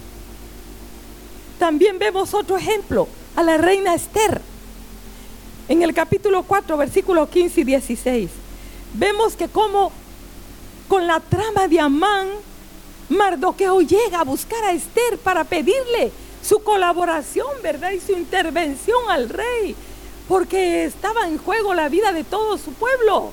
También 1.59 1.99
vemos 1.99 2.35
otro 2.35 2.57
ejemplo, 2.57 3.09
a 3.37 3.42
la 3.42 3.57
reina 3.57 3.95
Esther. 3.95 4.40
En 5.69 5.83
el 5.83 5.95
capítulo 5.95 6.42
4, 6.42 6.76
versículos 6.76 7.28
15 7.28 7.61
y 7.61 7.64
16, 7.64 8.31
vemos 8.95 9.37
que 9.37 9.49
como 9.49 9.92
con 10.88 11.07
la 11.07 11.21
trama 11.21 11.69
de 11.69 11.81
Amán, 11.81 12.28
Mardoqueo 13.09 13.81
llega 13.81 14.21
a 14.21 14.25
buscar 14.25 14.62
a 14.64 14.73
Esther 14.73 15.19
para 15.19 15.45
pedirle 15.45 16.12
su 16.42 16.62
colaboración, 16.62 17.49
¿verdad? 17.62 17.92
Y 17.92 18.00
su 18.00 18.12
intervención 18.12 18.99
al 19.09 19.28
rey, 19.28 19.76
porque 20.28 20.85
estaba 20.85 21.28
en 21.28 21.38
juego 21.38 21.75
la 21.75 21.88
vida 21.88 22.12
de 22.12 22.25
todo 22.25 22.59
su 22.59 22.73
pueblo. 22.73 23.33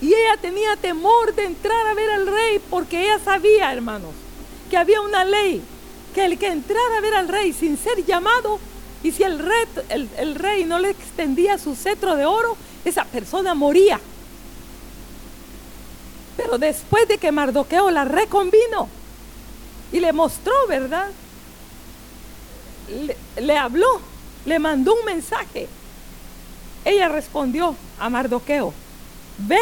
Y 0.00 0.06
ella 0.06 0.36
tenía 0.40 0.76
temor 0.76 1.34
de 1.34 1.44
entrar 1.44 1.86
a 1.86 1.94
ver 1.94 2.10
al 2.10 2.26
rey 2.26 2.60
porque 2.70 3.02
ella 3.02 3.18
sabía, 3.24 3.72
hermanos, 3.72 4.12
que 4.70 4.76
había 4.76 5.00
una 5.00 5.24
ley, 5.24 5.62
que 6.14 6.24
el 6.24 6.38
que 6.38 6.48
entrara 6.48 6.98
a 6.98 7.00
ver 7.00 7.14
al 7.14 7.28
rey 7.28 7.52
sin 7.52 7.76
ser 7.76 8.04
llamado, 8.04 8.60
y 9.02 9.12
si 9.12 9.22
el 9.22 9.38
rey, 9.38 10.08
el, 10.18 10.34
rey 10.34 10.64
no 10.64 10.78
le 10.78 10.90
extendía 10.90 11.58
su 11.58 11.74
cetro 11.74 12.16
de 12.16 12.26
oro, 12.26 12.56
esa 12.84 13.04
persona 13.04 13.54
moría. 13.54 14.00
Pero 16.36 16.58
después 16.58 17.06
de 17.08 17.18
que 17.18 17.32
Mardoqueo 17.32 17.90
la 17.90 18.04
reconvino 18.04 18.88
y 19.92 20.00
le 20.00 20.12
mostró, 20.12 20.54
¿verdad? 20.68 21.08
le 23.36 23.56
habló, 23.56 24.00
le 24.46 24.58
mandó 24.58 24.94
un 24.94 25.04
mensaje. 25.04 25.68
Ella 26.84 27.08
respondió 27.08 27.76
a 27.98 28.08
Mardoqueo, 28.08 28.72
ve 29.38 29.60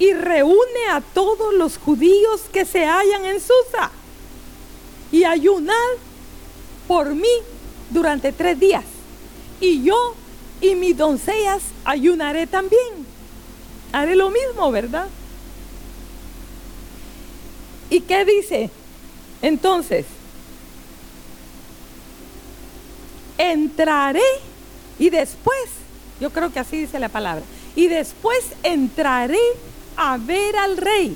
y 0.00 0.14
reúne 0.14 0.88
a 0.90 1.02
todos 1.02 1.52
los 1.54 1.76
judíos 1.76 2.40
que 2.50 2.64
se 2.64 2.86
hallan 2.86 3.26
en 3.26 3.38
Susa 3.38 3.90
y 5.12 5.24
ayunad 5.24 5.74
por 6.88 7.14
mí 7.14 7.28
durante 7.90 8.32
tres 8.32 8.58
días. 8.58 8.84
Y 9.60 9.84
yo 9.84 10.14
y 10.62 10.74
mis 10.74 10.96
doncellas 10.96 11.62
ayunaré 11.84 12.46
también. 12.46 13.06
Haré 13.92 14.16
lo 14.16 14.30
mismo, 14.30 14.70
¿verdad? 14.72 15.06
¿Y 17.90 18.00
qué 18.00 18.24
dice? 18.24 18.70
Entonces, 19.42 20.06
entraré 23.36 24.22
y 24.98 25.10
después, 25.10 25.68
yo 26.20 26.30
creo 26.30 26.50
que 26.50 26.60
así 26.60 26.78
dice 26.78 26.98
la 26.98 27.10
palabra, 27.10 27.44
y 27.76 27.88
después 27.88 28.38
entraré 28.62 29.38
a 30.02 30.16
ver 30.16 30.56
al 30.56 30.78
rey. 30.78 31.14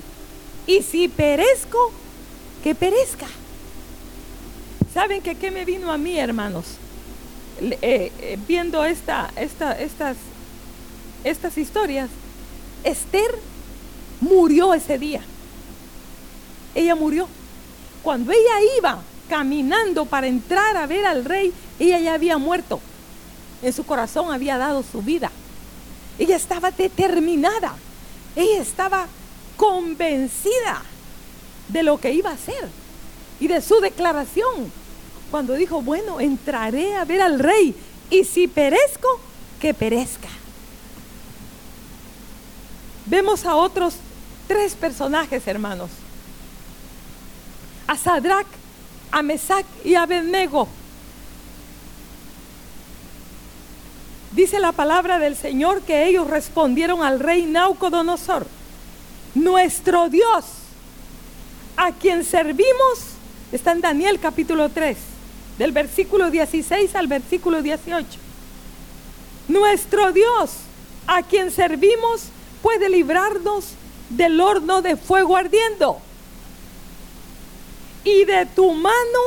Y 0.66 0.82
si 0.82 1.08
perezco, 1.08 1.90
que 2.62 2.74
perezca. 2.74 3.26
¿Saben 4.92 5.22
que 5.22 5.36
qué 5.36 5.50
me 5.50 5.64
vino 5.64 5.90
a 5.90 5.96
mí, 5.96 6.18
hermanos? 6.18 6.66
Eh, 7.60 7.78
eh, 7.80 8.38
viendo 8.46 8.84
esta, 8.84 9.30
esta, 9.36 9.72
estas, 9.72 10.18
estas 11.24 11.56
historias, 11.56 12.10
Esther 12.84 13.38
murió 14.20 14.74
ese 14.74 14.98
día. 14.98 15.22
Ella 16.74 16.94
murió. 16.94 17.26
Cuando 18.02 18.32
ella 18.32 18.76
iba 18.78 18.98
caminando 19.30 20.04
para 20.04 20.26
entrar 20.26 20.76
a 20.76 20.86
ver 20.86 21.06
al 21.06 21.24
rey, 21.24 21.54
ella 21.78 22.00
ya 22.00 22.14
había 22.14 22.36
muerto. 22.36 22.80
En 23.62 23.72
su 23.72 23.86
corazón 23.86 24.30
había 24.30 24.58
dado 24.58 24.82
su 24.82 25.00
vida. 25.00 25.30
Ella 26.18 26.36
estaba 26.36 26.70
determinada. 26.70 27.76
Ella 28.36 28.60
estaba 28.60 29.06
convencida 29.56 30.82
de 31.68 31.82
lo 31.82 31.98
que 31.98 32.12
iba 32.12 32.30
a 32.30 32.34
hacer 32.34 32.68
y 33.40 33.48
de 33.48 33.60
su 33.60 33.80
declaración. 33.80 34.72
Cuando 35.30 35.54
dijo, 35.54 35.82
bueno, 35.82 36.20
entraré 36.20 36.96
a 36.96 37.04
ver 37.04 37.22
al 37.22 37.38
rey 37.38 37.74
y 38.10 38.24
si 38.24 38.46
perezco, 38.46 39.08
que 39.60 39.74
perezca. 39.74 40.28
Vemos 43.06 43.44
a 43.44 43.56
otros 43.56 43.94
tres 44.46 44.74
personajes, 44.74 45.46
hermanos. 45.46 45.90
A 47.86 47.96
Sadrach, 47.96 48.46
a 49.10 49.22
Mesac 49.22 49.64
y 49.84 49.94
a 49.94 50.02
Abednego. 50.02 50.68
Dice 54.34 54.58
la 54.58 54.72
palabra 54.72 55.20
del 55.20 55.36
Señor 55.36 55.82
que 55.82 56.08
ellos 56.08 56.28
respondieron 56.28 57.04
al 57.04 57.20
rey 57.20 57.44
Naucodonosor, 57.44 58.48
nuestro 59.36 60.08
Dios, 60.08 60.44
a 61.76 61.92
quien 61.92 62.24
servimos, 62.24 62.98
está 63.52 63.70
en 63.70 63.80
Daniel 63.80 64.18
capítulo 64.18 64.70
3, 64.70 64.96
del 65.56 65.70
versículo 65.70 66.32
16 66.32 66.96
al 66.96 67.06
versículo 67.06 67.62
18. 67.62 68.06
Nuestro 69.46 70.10
Dios, 70.10 70.50
a 71.06 71.22
quien 71.22 71.52
servimos, 71.52 72.24
puede 72.60 72.88
librarnos 72.88 73.66
del 74.10 74.40
horno 74.40 74.82
de 74.82 74.96
fuego 74.96 75.36
ardiendo. 75.36 76.00
Y 78.02 78.24
de 78.24 78.46
tu 78.46 78.72
mano, 78.72 79.20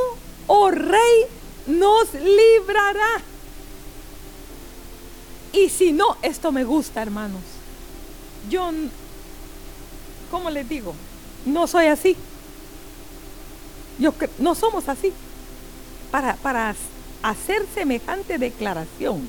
oh 0.48 0.70
rey, 0.70 1.24
nos 1.66 2.12
librará. 2.12 3.22
Y 5.52 5.68
si 5.68 5.92
no, 5.92 6.16
esto 6.22 6.52
me 6.52 6.64
gusta, 6.64 7.02
hermanos. 7.02 7.40
Yo, 8.50 8.70
¿cómo 10.30 10.50
les 10.50 10.68
digo? 10.68 10.94
No 11.46 11.66
soy 11.66 11.86
así. 11.86 12.16
Yo, 13.98 14.12
no 14.38 14.54
somos 14.54 14.88
así. 14.88 15.12
Para, 16.10 16.36
para 16.36 16.74
hacer 17.22 17.66
semejante 17.74 18.38
declaración 18.38 19.28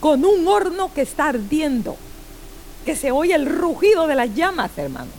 con 0.00 0.24
un 0.24 0.46
horno 0.46 0.92
que 0.94 1.02
está 1.02 1.28
ardiendo, 1.28 1.96
que 2.84 2.94
se 2.94 3.10
oye 3.10 3.34
el 3.34 3.46
rugido 3.46 4.06
de 4.06 4.14
las 4.14 4.34
llamas, 4.34 4.70
hermanos. 4.76 5.14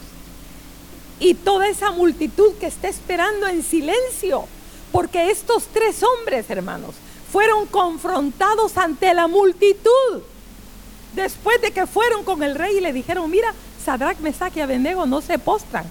Y 1.20 1.34
toda 1.34 1.68
esa 1.68 1.92
multitud 1.92 2.54
que 2.60 2.68
está 2.68 2.88
esperando 2.88 3.48
en 3.48 3.62
silencio, 3.62 4.46
porque 4.92 5.32
estos 5.32 5.66
tres 5.68 6.02
hombres, 6.02 6.50
hermanos, 6.50 6.96
fueron 7.32 7.66
confrontados 7.68 8.78
ante 8.78 9.14
la 9.14 9.28
multitud. 9.28 10.22
Después 11.16 11.62
de 11.62 11.72
que 11.72 11.88
fueron 11.88 12.24
con 12.24 12.44
el 12.44 12.56
rey 12.56 12.78
y 12.78 12.82
le 12.82 12.94
dijeron, 12.94 13.30
mira, 13.30 13.54
Sadrach, 13.84 14.20
Mesach 14.20 14.56
y 14.56 14.62
Abednego 14.62 15.06
no 15.06 15.22
se 15.22 15.40
postran. 15.40 15.86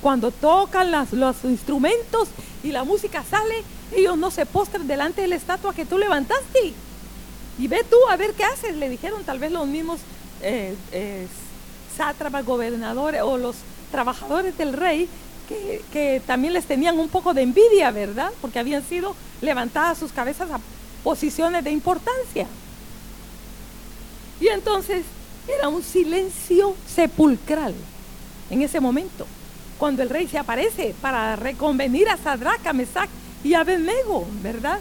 Cuando 0.00 0.30
tocan 0.30 0.90
los 1.12 1.44
instrumentos 1.44 2.28
y 2.62 2.70
la 2.70 2.84
música 2.84 3.24
sale, 3.28 3.64
ellos 3.92 4.16
no 4.18 4.30
se 4.30 4.46
postran 4.46 4.86
delante 4.86 5.22
de 5.22 5.28
la 5.28 5.36
estatua 5.36 5.74
que 5.74 5.86
tú 5.86 5.98
levantaste. 5.98 6.74
Y 7.58 7.68
ve 7.68 7.84
tú 7.88 7.96
a 8.10 8.16
ver 8.16 8.34
qué 8.34 8.44
haces, 8.44 8.76
le 8.76 8.88
dijeron 8.88 9.24
tal 9.24 9.38
vez 9.38 9.52
los 9.52 9.66
mismos 9.66 10.00
eh, 10.42 10.76
eh, 10.92 11.26
sátrapas, 11.96 12.44
gobernadores 12.44 13.22
o 13.22 13.38
los 13.38 13.56
trabajadores 13.90 14.58
del 14.58 14.72
rey 14.72 15.08
que, 15.48 16.22
también 16.26 16.52
les 16.52 16.64
tenían 16.66 16.98
un 16.98 17.08
poco 17.08 17.34
de 17.34 17.42
envidia, 17.42 17.90
¿verdad? 17.90 18.30
Porque 18.40 18.58
habían 18.58 18.82
sido 18.84 19.14
levantadas 19.40 19.98
sus 19.98 20.12
cabezas 20.12 20.50
a 20.50 20.60
posiciones 21.02 21.64
de 21.64 21.70
importancia. 21.70 22.46
Y 24.40 24.48
entonces 24.48 25.04
era 25.48 25.68
un 25.68 25.82
silencio 25.82 26.74
sepulcral 26.86 27.74
en 28.50 28.62
ese 28.62 28.80
momento, 28.80 29.26
cuando 29.78 30.02
el 30.02 30.10
rey 30.10 30.28
se 30.28 30.38
aparece 30.38 30.94
para 31.00 31.36
reconvenir 31.36 32.08
a 32.08 32.16
Sadrach, 32.16 32.66
a 32.66 32.72
Mesach 32.72 33.08
y 33.42 33.54
Abednego, 33.54 34.26
¿verdad? 34.42 34.80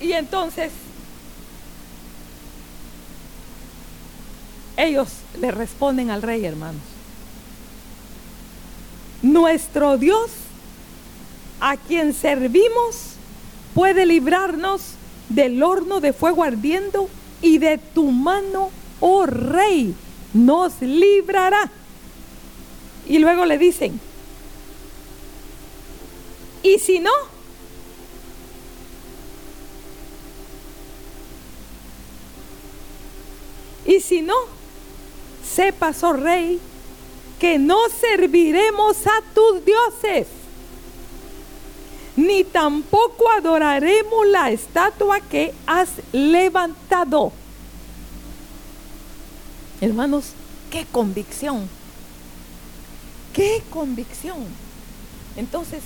Y 0.00 0.12
entonces 0.12 0.72
ellos 4.76 5.08
le 5.40 5.50
responden 5.50 6.10
al 6.10 6.22
rey, 6.22 6.44
hermanos. 6.44 6.95
Nuestro 9.22 9.96
Dios, 9.98 10.30
a 11.60 11.76
quien 11.76 12.12
servimos, 12.12 13.14
puede 13.74 14.06
librarnos 14.06 14.82
del 15.28 15.62
horno 15.62 16.00
de 16.00 16.12
fuego 16.12 16.44
ardiendo 16.44 17.08
y 17.42 17.58
de 17.58 17.78
tu 17.78 18.10
mano, 18.10 18.70
oh 19.00 19.26
rey, 19.26 19.94
nos 20.32 20.80
librará. 20.80 21.70
Y 23.08 23.18
luego 23.18 23.44
le 23.44 23.58
dicen, 23.58 24.00
y 26.62 26.78
si 26.78 26.98
no, 26.98 27.10
y 33.86 34.00
si 34.00 34.22
no, 34.22 34.34
sepas, 35.44 36.02
oh 36.02 36.12
rey, 36.12 36.58
que 37.38 37.58
no 37.58 37.78
serviremos 38.00 39.06
a 39.06 39.22
tus 39.34 39.64
dioses, 39.64 40.26
ni 42.16 42.44
tampoco 42.44 43.30
adoraremos 43.30 44.26
la 44.28 44.50
estatua 44.50 45.20
que 45.20 45.52
has 45.66 45.90
levantado. 46.12 47.32
Hermanos, 49.80 50.32
qué 50.70 50.86
convicción, 50.90 51.68
qué 53.34 53.62
convicción. 53.70 54.38
Entonces, 55.36 55.82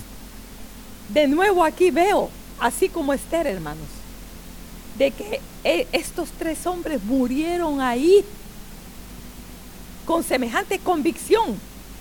de 1.09 1.27
nuevo 1.27 1.65
aquí 1.65 1.91
veo, 1.91 2.29
así 2.59 2.87
como 2.87 3.11
Esther, 3.11 3.47
hermanos, 3.47 3.87
de 4.97 5.11
que 5.11 5.41
eh, 5.65 5.87
estos 5.91 6.29
tres 6.31 6.65
hombres 6.65 7.03
murieron 7.03 7.81
ahí 7.81 8.23
con 10.05 10.23
semejante 10.23 10.79
convicción. 10.79 11.59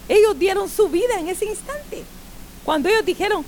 Ellos 0.09 0.39
dieron 0.39 0.69
su 0.69 0.89
vida 0.89 1.19
en 1.19 1.29
ese 1.29 1.47
instante. 1.47 2.05
Cuando 2.65 2.89
ellos 2.89 3.05
dijeron, 3.05 3.45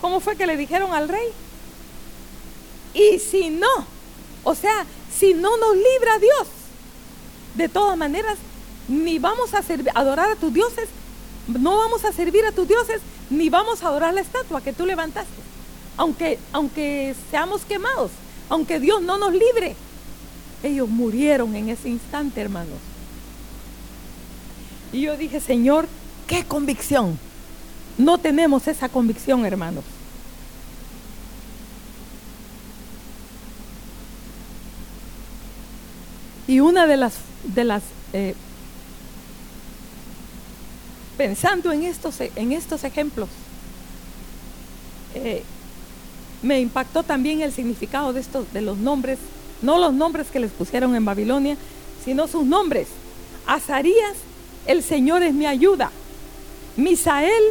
¿cómo 0.00 0.20
fue 0.20 0.36
que 0.36 0.46
le 0.46 0.56
dijeron 0.56 0.92
al 0.92 1.08
rey? 1.08 1.28
Y 2.94 3.18
si 3.18 3.50
no, 3.50 3.86
o 4.44 4.54
sea, 4.54 4.84
si 5.16 5.34
no 5.34 5.56
nos 5.56 5.76
libra 5.76 6.18
Dios, 6.18 6.48
de 7.54 7.68
todas 7.68 7.96
maneras, 7.96 8.38
ni 8.88 9.18
vamos 9.18 9.54
a 9.54 9.62
adorar 9.94 10.30
a 10.30 10.36
tus 10.36 10.52
dioses, 10.52 10.88
no 11.46 11.76
vamos 11.76 12.04
a 12.04 12.12
servir 12.12 12.44
a 12.44 12.52
tus 12.52 12.66
dioses, 12.68 13.00
ni 13.28 13.48
vamos 13.48 13.82
a 13.82 13.88
adorar 13.88 14.14
la 14.14 14.20
estatua 14.20 14.60
que 14.60 14.72
tú 14.72 14.86
levantaste. 14.86 15.30
Aunque, 15.96 16.38
aunque 16.52 17.14
seamos 17.30 17.62
quemados, 17.62 18.10
aunque 18.48 18.80
Dios 18.80 19.00
no 19.02 19.18
nos 19.18 19.32
libre. 19.32 19.76
Ellos 20.62 20.88
murieron 20.88 21.54
en 21.54 21.70
ese 21.70 21.88
instante, 21.88 22.40
hermanos. 22.40 22.78
Y 24.92 25.02
yo 25.02 25.16
dije, 25.16 25.40
Señor, 25.40 25.88
qué 26.26 26.44
convicción. 26.44 27.18
No 27.98 28.18
tenemos 28.18 28.66
esa 28.66 28.88
convicción, 28.88 29.44
hermanos. 29.44 29.84
Y 36.48 36.60
una 36.60 36.86
de 36.86 36.96
las, 36.96 37.14
de 37.44 37.64
las 37.64 37.82
eh, 38.12 38.34
pensando 41.16 41.70
en 41.70 41.84
estos, 41.84 42.20
en 42.20 42.52
estos 42.52 42.82
ejemplos, 42.82 43.28
eh, 45.14 45.44
me 46.42 46.60
impactó 46.60 47.02
también 47.02 47.42
el 47.42 47.52
significado 47.52 48.12
de 48.12 48.20
estos, 48.20 48.52
de 48.52 48.62
los 48.62 48.78
nombres, 48.78 49.18
no 49.62 49.78
los 49.78 49.92
nombres 49.92 50.28
que 50.28 50.40
les 50.40 50.50
pusieron 50.50 50.96
en 50.96 51.04
Babilonia, 51.04 51.56
sino 52.04 52.26
sus 52.26 52.44
nombres. 52.46 52.88
Azarías 53.46 54.14
el 54.66 54.82
Señor 54.82 55.22
es 55.22 55.34
mi 55.34 55.46
ayuda. 55.46 55.90
Misael, 56.76 57.42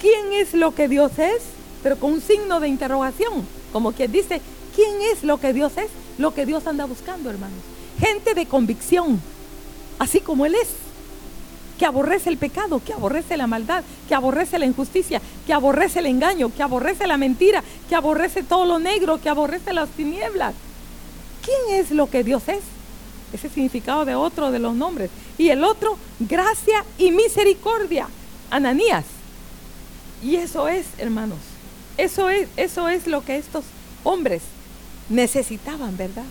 ¿quién 0.00 0.32
es 0.32 0.54
lo 0.54 0.74
que 0.74 0.88
Dios 0.88 1.18
es? 1.18 1.42
pero 1.82 1.96
con 1.96 2.12
un 2.12 2.20
signo 2.20 2.60
de 2.60 2.68
interrogación, 2.68 3.46
como 3.72 3.92
quien 3.92 4.12
dice, 4.12 4.40
¿quién 4.74 5.00
es 5.12 5.24
lo 5.24 5.38
que 5.38 5.52
Dios 5.52 5.72
es? 5.76 5.88
Lo 6.18 6.34
que 6.34 6.46
Dios 6.46 6.66
anda 6.66 6.84
buscando, 6.84 7.30
hermanos. 7.30 7.58
Gente 7.98 8.34
de 8.34 8.46
convicción, 8.46 9.20
así 9.98 10.20
como 10.20 10.46
Él 10.46 10.54
es, 10.54 10.68
que 11.78 11.86
aborrece 11.86 12.28
el 12.28 12.36
pecado, 12.36 12.82
que 12.84 12.92
aborrece 12.92 13.38
la 13.38 13.46
maldad, 13.46 13.82
que 14.06 14.14
aborrece 14.14 14.58
la 14.58 14.66
injusticia, 14.66 15.22
que 15.46 15.54
aborrece 15.54 16.00
el 16.00 16.06
engaño, 16.06 16.52
que 16.54 16.62
aborrece 16.62 17.06
la 17.06 17.16
mentira, 17.16 17.64
que 17.88 17.94
aborrece 17.94 18.42
todo 18.42 18.66
lo 18.66 18.78
negro, 18.78 19.18
que 19.20 19.30
aborrece 19.30 19.72
las 19.72 19.88
tinieblas. 19.90 20.54
¿Quién 21.42 21.80
es 21.80 21.90
lo 21.90 22.10
que 22.10 22.22
Dios 22.22 22.42
es? 22.48 22.60
Ese 23.32 23.48
significado 23.48 24.04
de 24.04 24.14
otro 24.14 24.50
de 24.50 24.58
los 24.58 24.74
nombres. 24.74 25.08
Y 25.40 25.48
el 25.48 25.64
otro, 25.64 25.96
gracia 26.18 26.84
y 26.98 27.12
misericordia. 27.12 28.08
Ananías. 28.50 29.06
Y 30.22 30.36
eso 30.36 30.68
es, 30.68 30.84
hermanos, 30.98 31.38
eso 31.96 32.28
es, 32.28 32.46
eso 32.58 32.90
es 32.90 33.06
lo 33.06 33.24
que 33.24 33.38
estos 33.38 33.64
hombres 34.04 34.42
necesitaban, 35.08 35.96
¿verdad? 35.96 36.26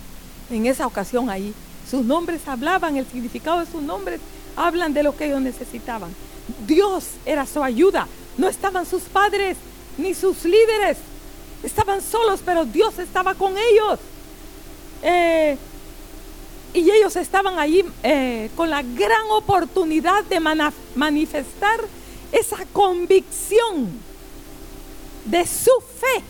En 0.48 0.64
esa 0.64 0.86
ocasión 0.86 1.28
ahí. 1.28 1.52
Sus 1.90 2.04
nombres 2.04 2.46
hablaban, 2.46 2.96
el 2.98 3.04
significado 3.04 3.58
de 3.58 3.66
sus 3.66 3.82
nombres 3.82 4.20
hablan 4.54 4.94
de 4.94 5.02
lo 5.02 5.16
que 5.16 5.26
ellos 5.26 5.40
necesitaban. 5.40 6.14
Dios 6.68 7.06
era 7.26 7.46
su 7.46 7.64
ayuda. 7.64 8.06
No 8.38 8.46
estaban 8.46 8.86
sus 8.86 9.02
padres 9.02 9.56
ni 9.98 10.14
sus 10.14 10.44
líderes. 10.44 10.98
Estaban 11.64 12.00
solos, 12.00 12.42
pero 12.44 12.64
Dios 12.64 12.96
estaba 13.00 13.34
con 13.34 13.54
ellos. 13.58 13.98
Eh, 15.02 15.56
y 16.72 16.90
ellos 16.90 17.16
estaban 17.16 17.58
allí 17.58 17.84
eh, 18.02 18.50
con 18.56 18.70
la 18.70 18.82
gran 18.82 19.30
oportunidad 19.30 20.24
de 20.24 20.40
manifestar 20.94 21.80
esa 22.32 22.58
convicción 22.72 23.90
de 25.24 25.46
su 25.46 25.72
fe, 26.00 26.22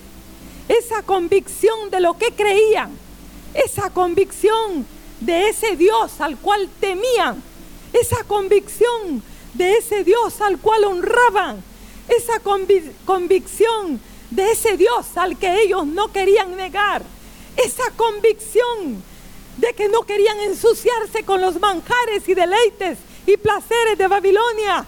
esa 0.68 1.02
convicción 1.02 1.90
de 1.90 2.00
lo 2.00 2.16
que 2.16 2.32
creían, 2.32 2.90
esa 3.52 3.90
convicción 3.90 4.86
de 5.20 5.50
ese 5.50 5.76
Dios 5.76 6.20
al 6.20 6.38
cual 6.38 6.68
temían, 6.80 7.42
esa 7.92 8.24
convicción 8.24 9.22
de 9.54 9.76
ese 9.76 10.04
Dios 10.04 10.40
al 10.40 10.58
cual 10.58 10.84
honraban, 10.84 11.62
esa 12.08 12.40
convicción 13.04 14.00
de 14.30 14.52
ese 14.52 14.76
Dios 14.76 15.06
al 15.16 15.36
que 15.36 15.62
ellos 15.62 15.86
no 15.86 16.10
querían 16.12 16.56
negar, 16.56 17.02
esa 17.56 17.90
convicción 17.96 19.02
de 19.60 19.74
que 19.74 19.88
no 19.88 20.02
querían 20.02 20.40
ensuciarse 20.40 21.22
con 21.22 21.40
los 21.40 21.60
manjares 21.60 22.26
y 22.26 22.34
deleites 22.34 22.98
y 23.26 23.36
placeres 23.36 23.98
de 23.98 24.06
Babilonia, 24.06 24.86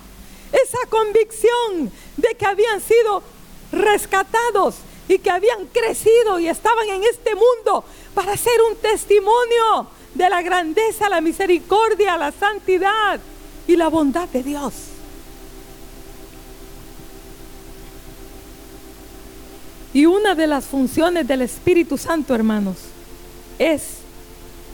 esa 0.50 0.78
convicción 0.88 1.92
de 2.16 2.34
que 2.34 2.46
habían 2.46 2.80
sido 2.80 3.22
rescatados 3.70 4.76
y 5.08 5.18
que 5.18 5.30
habían 5.30 5.66
crecido 5.66 6.38
y 6.38 6.48
estaban 6.48 6.88
en 6.88 7.04
este 7.04 7.34
mundo 7.34 7.84
para 8.14 8.34
ser 8.36 8.60
un 8.70 8.76
testimonio 8.76 9.88
de 10.14 10.30
la 10.30 10.40
grandeza, 10.40 11.08
la 11.10 11.20
misericordia, 11.20 12.16
la 12.16 12.32
santidad 12.32 13.20
y 13.66 13.76
la 13.76 13.88
bondad 13.88 14.28
de 14.28 14.42
Dios. 14.42 14.72
Y 19.92 20.06
una 20.06 20.34
de 20.34 20.46
las 20.46 20.64
funciones 20.64 21.28
del 21.28 21.42
Espíritu 21.42 21.98
Santo, 21.98 22.34
hermanos, 22.34 22.76
es 23.58 24.01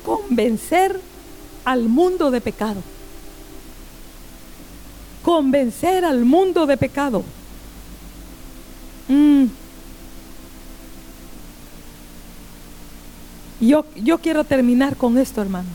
convencer 0.08 1.00
al 1.64 1.88
mundo 1.88 2.30
de 2.30 2.40
pecado 2.40 2.82
convencer 5.28 6.06
al 6.06 6.24
mundo 6.24 6.64
de 6.64 6.78
pecado. 6.78 7.22
Mm. 9.08 9.44
Yo, 13.60 13.84
yo 13.96 14.16
quiero 14.16 14.44
terminar 14.44 14.96
con 14.96 15.18
esto, 15.18 15.42
hermanos. 15.42 15.72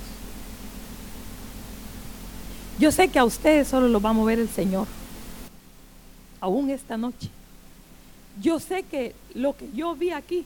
Yo 2.80 2.92
sé 2.92 3.10
que 3.10 3.20
a 3.20 3.26
ustedes 3.26 3.68
solo 3.68 3.88
lo 3.88 4.02
va 4.02 4.10
a 4.10 4.14
mover 4.14 4.40
el 4.40 4.50
Señor, 4.50 4.88
aún 6.42 6.72
esta 6.72 6.98
noche. 6.98 7.30
Yo 8.42 8.60
sé 8.60 8.82
que 8.82 9.14
lo 9.36 9.56
que 9.56 9.70
yo 9.76 9.96
vi 9.96 10.10
aquí, 10.10 10.46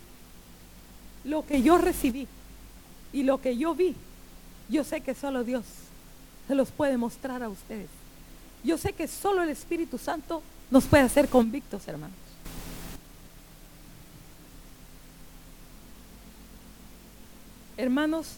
lo 1.23 1.45
que 1.45 1.62
yo 1.62 1.78
recibí 1.78 2.28
y 3.13 3.24
lo 3.24 3.41
que 3.41 3.58
yo 3.58 3.74
vi, 3.76 3.96
yo 4.70 4.84
sé 4.84 5.02
que 5.02 5.15
solo 5.15 5.43
Dios 5.43 5.63
se 6.48 6.56
los 6.56 6.72
puede 6.72 6.98
mostrar 6.98 7.43
a 7.43 7.50
ustedes. 7.50 7.89
Yo 8.63 8.78
sé 8.78 8.93
que 8.93 9.08
solo 9.08 9.43
el 9.43 9.50
Espíritu 9.50 9.98
Santo 9.98 10.41
nos 10.72 10.86
puede 10.86 11.04
hacer 11.04 11.30
convictos, 11.30 11.88
hermanos. 11.88 12.17
Hermanos, 17.78 18.38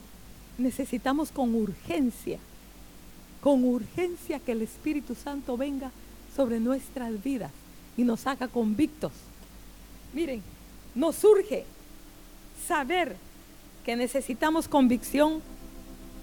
necesitamos 0.58 1.32
con 1.32 1.56
urgencia, 1.56 2.40
con 3.42 3.64
urgencia 3.64 4.40
que 4.40 4.52
el 4.52 4.62
Espíritu 4.62 5.16
Santo 5.16 5.56
venga 5.56 5.92
sobre 6.36 6.60
nuestras 6.60 7.24
vidas 7.24 7.52
y 7.96 8.04
nos 8.04 8.28
haga 8.28 8.48
convictos. 8.48 9.14
Miren, 10.14 10.44
nos 10.94 11.16
surge 11.16 11.66
saber 12.68 13.16
que 13.90 13.96
necesitamos 13.96 14.68
convicción 14.68 15.42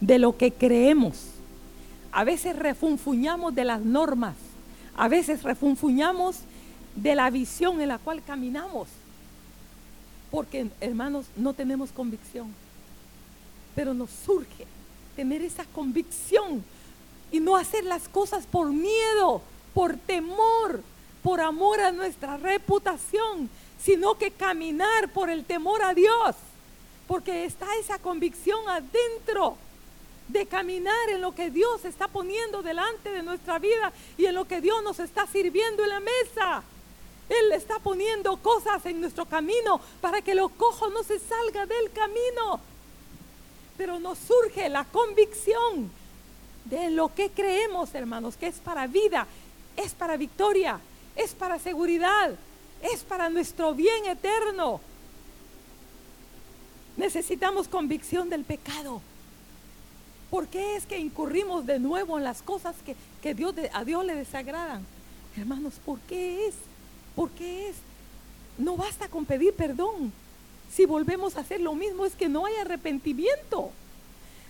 de 0.00 0.20
lo 0.20 0.36
que 0.36 0.52
creemos. 0.52 1.16
A 2.12 2.22
veces 2.22 2.54
refunfuñamos 2.54 3.56
de 3.56 3.64
las 3.64 3.80
normas, 3.80 4.36
a 4.94 5.08
veces 5.08 5.42
refunfuñamos 5.42 6.36
de 6.94 7.16
la 7.16 7.28
visión 7.28 7.80
en 7.80 7.88
la 7.88 7.98
cual 7.98 8.22
caminamos, 8.24 8.86
porque 10.30 10.68
hermanos 10.80 11.26
no 11.36 11.54
tenemos 11.54 11.90
convicción, 11.90 12.54
pero 13.74 13.94
nos 13.94 14.10
surge 14.10 14.64
tener 15.16 15.42
esa 15.42 15.64
convicción 15.64 16.62
y 17.32 17.40
no 17.40 17.56
hacer 17.56 17.82
las 17.82 18.08
cosas 18.08 18.46
por 18.46 18.70
miedo, 18.70 19.42
por 19.74 19.96
temor, 19.96 20.84
por 21.20 21.40
amor 21.40 21.80
a 21.80 21.90
nuestra 21.90 22.36
reputación, 22.36 23.50
sino 23.82 24.16
que 24.16 24.30
caminar 24.30 25.08
por 25.12 25.30
el 25.30 25.44
temor 25.44 25.82
a 25.82 25.94
Dios, 25.94 26.36
porque 27.06 27.44
está 27.44 27.66
esa 27.76 27.98
convicción 27.98 28.68
adentro 28.68 29.56
de 30.28 30.46
caminar 30.46 31.08
en 31.10 31.20
lo 31.20 31.34
que 31.34 31.50
Dios 31.50 31.84
está 31.84 32.08
poniendo 32.08 32.62
delante 32.62 33.10
de 33.10 33.22
nuestra 33.22 33.58
vida 33.58 33.92
y 34.18 34.26
en 34.26 34.34
lo 34.34 34.46
que 34.46 34.60
Dios 34.60 34.82
nos 34.82 34.98
está 34.98 35.26
sirviendo 35.26 35.84
en 35.84 35.90
la 35.90 36.00
mesa. 36.00 36.62
Él 37.28 37.52
está 37.52 37.78
poniendo 37.78 38.36
cosas 38.38 38.84
en 38.86 39.00
nuestro 39.00 39.26
camino 39.26 39.80
para 40.00 40.22
que 40.22 40.34
lo 40.34 40.48
cojo 40.48 40.90
no 40.90 41.02
se 41.02 41.18
salga 41.18 41.66
del 41.66 41.90
camino. 41.92 42.60
Pero 43.76 43.98
nos 43.98 44.18
surge 44.18 44.68
la 44.68 44.84
convicción 44.84 45.90
de 46.64 46.90
lo 46.90 47.14
que 47.14 47.30
creemos, 47.30 47.94
hermanos, 47.94 48.36
que 48.36 48.46
es 48.46 48.56
para 48.56 48.86
vida, 48.86 49.26
es 49.76 49.92
para 49.94 50.16
victoria, 50.16 50.80
es 51.14 51.34
para 51.34 51.58
seguridad, 51.58 52.34
es 52.82 53.04
para 53.04 53.28
nuestro 53.28 53.74
bien 53.74 54.06
eterno. 54.06 54.80
Necesitamos 56.96 57.68
convicción 57.68 58.30
del 58.30 58.44
pecado. 58.44 59.02
¿Por 60.30 60.48
qué 60.48 60.76
es 60.76 60.86
que 60.86 60.98
incurrimos 60.98 61.66
de 61.66 61.78
nuevo 61.78 62.18
en 62.18 62.24
las 62.24 62.42
cosas 62.42 62.74
que, 63.22 63.34
Dios, 63.34 63.54
a 63.72 63.84
Dios 63.84 64.04
le 64.04 64.14
desagradan? 64.14 64.84
Hermanos, 65.36 65.74
¿por 65.84 65.98
qué 66.00 66.46
es? 66.46 66.54
¿Por 67.14 67.30
qué 67.30 67.68
es? 67.68 67.76
No 68.58 68.76
basta 68.76 69.08
con 69.08 69.24
pedir 69.24 69.54
perdón. 69.54 70.12
Si 70.72 70.84
volvemos 70.84 71.36
a 71.36 71.40
hacer 71.40 71.60
lo 71.60 71.74
mismo 71.74 72.06
es 72.06 72.14
que 72.14 72.28
no 72.28 72.46
hay 72.46 72.54
arrepentimiento. 72.56 73.70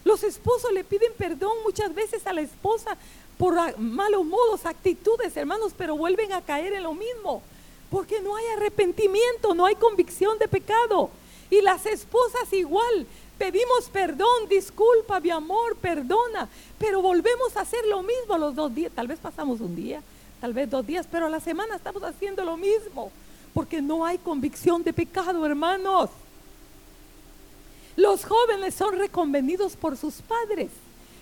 Los 0.05 0.23
esposos 0.23 0.73
le 0.73 0.85
piden 0.85 1.13
perdón 1.19 1.53
muchas 1.65 1.95
veces 1.95 2.27
a 2.27 2.33
la 2.33 2.41
esposa 2.41 2.97
por 3.37 3.79
malos 3.79 4.25
modos, 4.25 4.65
actitudes, 4.65 5.37
hermanos, 5.37 5.73
pero 5.77 5.97
vuelven 5.97 6.33
a 6.33 6.41
caer 6.41 6.73
en 6.73 6.85
lo 6.85 6.95
mismo. 6.95 7.43
Porque 7.91 8.21
no 8.23 8.35
hay 8.37 8.47
arrepentimiento, 8.57 9.55
no 9.55 9.67
hay 9.67 9.75
convicción 9.75 10.39
de 10.39 10.49
pecado. 10.49 11.11
Y 11.51 11.61
las 11.63 11.87
esposas 11.87 12.53
igual, 12.53 13.07
Pedimos 13.39 13.91
perdón, 13.93 14.49
disculpa, 14.49 15.21
mi 15.21 15.31
amor, 15.31 15.77
perdona, 15.77 16.49
pero 16.79 17.03
volvemos 17.03 17.55
a 17.57 17.61
hacer 17.61 17.85
lo 17.87 18.03
mismo 18.03 18.39
los 18.39 18.55
dos 18.55 18.75
días. 18.75 18.91
Tal 18.95 19.07
vez 19.07 19.19
pasamos 19.19 19.61
un 19.61 19.77
día, 19.77 20.03
tal 20.41 20.55
vez 20.55 20.71
dos 20.71 20.87
días, 20.87 21.07
pero 21.11 21.27
a 21.27 21.31
la 21.31 21.41
semana 21.41 21.77
estamos 21.77 22.03
haciendo 22.03 22.45
lo 22.45 22.57
mismo, 22.57 23.13
porque 23.53 23.83
no 23.83 24.07
hay 24.07 24.17
convicción 24.17 24.83
de 24.83 24.95
pecado, 24.95 25.45
hermanos. 25.45 26.09
Los 27.95 28.25
jóvenes 28.25 28.75
son 28.75 28.99
reconvenidos 28.99 29.77
por 29.77 29.99
sus 29.99 30.15
padres 30.23 30.71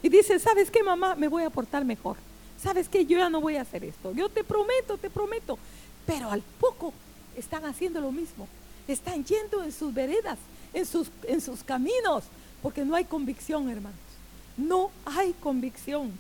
y 0.00 0.08
dicen, 0.08 0.38
¿sabes 0.38 0.70
qué, 0.70 0.84
mamá? 0.84 1.16
Me 1.16 1.26
voy 1.26 1.42
a 1.42 1.50
portar 1.50 1.84
mejor. 1.84 2.16
¿Sabes 2.62 2.88
qué? 2.88 3.06
Yo 3.06 3.18
ya 3.18 3.28
no 3.28 3.40
voy 3.40 3.56
a 3.56 3.62
hacer 3.62 3.82
esto. 3.84 4.12
Yo 4.12 4.28
te 4.28 4.44
prometo, 4.44 4.98
te 4.98 5.10
prometo. 5.10 5.58
Pero 6.06 6.30
al 6.30 6.42
poco 6.60 6.92
están 7.37 7.64
haciendo 7.64 8.00
lo 8.00 8.12
mismo. 8.12 8.46
Están 8.87 9.25
yendo 9.25 9.62
en 9.62 9.73
sus 9.73 9.92
veredas 9.92 10.38
en 10.75 10.85
sus, 10.85 11.09
en 11.23 11.40
sus 11.40 11.62
caminos, 11.62 12.25
porque 12.62 12.85
no 12.85 12.94
hay 12.94 13.05
convicción, 13.05 13.70
hermanos. 13.70 13.99
No 14.57 14.90
hay 15.07 15.33
convicción. 15.35 16.12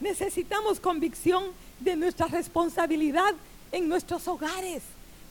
Necesitamos 0.00 0.78
convicción 0.78 1.44
de 1.80 1.96
nuestra 1.96 2.26
responsabilidad 2.26 3.34
en 3.72 3.88
nuestros 3.88 4.28
hogares, 4.28 4.82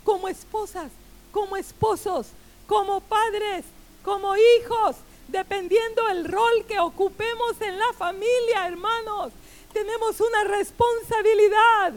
como 0.04 0.28
esposas, 0.28 0.92
como 1.32 1.56
esposos, 1.56 2.28
como 2.68 3.00
padres, 3.02 3.64
como 4.04 4.36
hijos, 4.36 4.98
dependiendo 5.28 6.08
el 6.10 6.26
rol 6.26 6.66
que 6.68 6.80
ocupemos 6.80 7.62
en 7.62 7.78
la 7.78 7.94
familia, 7.94 8.68
hermanos. 8.68 9.32
Tenemos 9.74 10.20
una 10.20 10.44
responsabilidad 10.46 11.94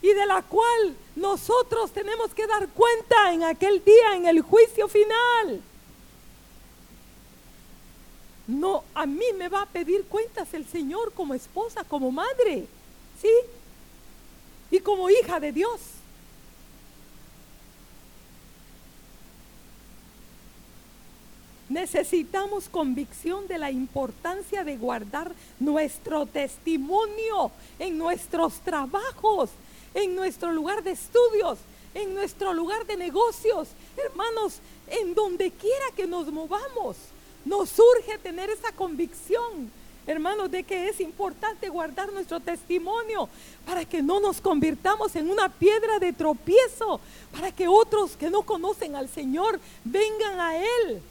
y 0.00 0.08
de 0.08 0.26
la 0.26 0.42
cual 0.42 0.96
nosotros 1.16 1.92
tenemos 1.92 2.32
que 2.34 2.46
dar 2.46 2.68
cuenta 2.68 3.32
en 3.32 3.44
aquel 3.44 3.82
día, 3.84 4.14
en 4.14 4.26
el 4.26 4.42
juicio 4.42 4.88
final. 4.88 5.60
No, 8.46 8.84
a 8.94 9.04
mí 9.04 9.26
me 9.36 9.48
va 9.48 9.62
a 9.62 9.66
pedir 9.66 10.04
cuentas 10.04 10.54
el 10.54 10.66
Señor 10.66 11.12
como 11.12 11.34
esposa, 11.34 11.84
como 11.84 12.10
madre, 12.10 12.66
¿sí? 13.20 13.30
Y 14.70 14.80
como 14.80 15.10
hija 15.10 15.38
de 15.38 15.52
Dios. 15.52 15.80
Necesitamos 21.68 22.70
convicción 22.70 23.46
de 23.46 23.58
la 23.58 23.70
importancia 23.70 24.64
de 24.64 24.78
guardar 24.78 25.34
nuestro 25.60 26.24
testimonio 26.24 27.50
en 27.78 27.98
nuestros 27.98 28.54
trabajos, 28.60 29.50
en 29.94 30.14
nuestro 30.14 30.52
lugar 30.52 30.82
de 30.82 30.92
estudios, 30.92 31.58
en 31.94 32.14
nuestro 32.14 32.52
lugar 32.52 32.86
de 32.86 32.96
negocios. 32.96 33.68
Hermanos, 33.96 34.60
en 34.88 35.14
donde 35.14 35.50
quiera 35.50 35.86
que 35.96 36.06
nos 36.06 36.30
movamos, 36.32 36.96
nos 37.44 37.70
surge 37.70 38.18
tener 38.18 38.50
esa 38.50 38.72
convicción, 38.72 39.70
hermanos, 40.06 40.50
de 40.50 40.64
que 40.64 40.88
es 40.88 41.00
importante 41.00 41.68
guardar 41.68 42.12
nuestro 42.12 42.40
testimonio 42.40 43.28
para 43.66 43.84
que 43.84 44.02
no 44.02 44.20
nos 44.20 44.40
convirtamos 44.40 45.14
en 45.16 45.30
una 45.30 45.48
piedra 45.48 45.98
de 45.98 46.12
tropiezo, 46.12 47.00
para 47.32 47.52
que 47.52 47.68
otros 47.68 48.16
que 48.16 48.30
no 48.30 48.42
conocen 48.42 48.96
al 48.96 49.08
Señor 49.08 49.60
vengan 49.84 50.40
a 50.40 50.56
Él. 50.56 51.02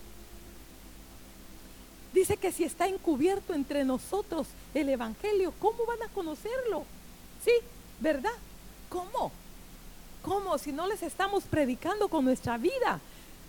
Dice 2.14 2.38
que 2.38 2.52
si 2.52 2.64
está 2.64 2.88
encubierto 2.88 3.54
entre 3.54 3.84
nosotros 3.84 4.48
el 4.74 4.90
Evangelio, 4.90 5.54
¿cómo 5.60 5.86
van 5.86 6.02
a 6.02 6.10
conocerlo? 6.10 6.84
Sí, 7.44 7.52
¿verdad? 8.00 8.34
¿Cómo? 8.90 9.32
¿Cómo? 10.22 10.58
Si 10.58 10.72
no 10.72 10.88
les 10.88 11.04
estamos 11.04 11.44
predicando 11.46 12.08
con 12.08 12.26
nuestra 12.26 12.58
vida, 12.58 13.00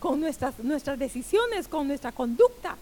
con 0.01 0.21
nuestras, 0.21 0.59
nuestras 0.61 0.99
decisiones, 0.99 1.69
con 1.69 1.89
nuestra 1.89 2.13
conducta. 2.13 2.77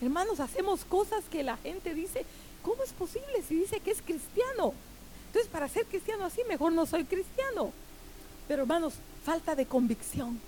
Hermanos, 0.00 0.40
hacemos 0.40 0.84
cosas 0.84 1.24
que 1.30 1.42
la 1.42 1.56
gente 1.56 1.94
dice, 1.94 2.24
¿cómo 2.62 2.82
es 2.82 2.92
posible 2.92 3.42
si 3.46 3.56
dice 3.56 3.80
que 3.80 3.90
es 3.90 4.02
cristiano? 4.02 4.72
Entonces, 5.26 5.50
para 5.50 5.68
ser 5.68 5.86
cristiano 5.86 6.24
así, 6.24 6.40
mejor 6.48 6.72
no 6.72 6.86
soy 6.86 7.04
cristiano. 7.04 7.72
Pero 8.48 8.62
hermanos, 8.62 8.94
falta 9.24 9.54
de 9.54 9.66
convicción. 9.66 10.40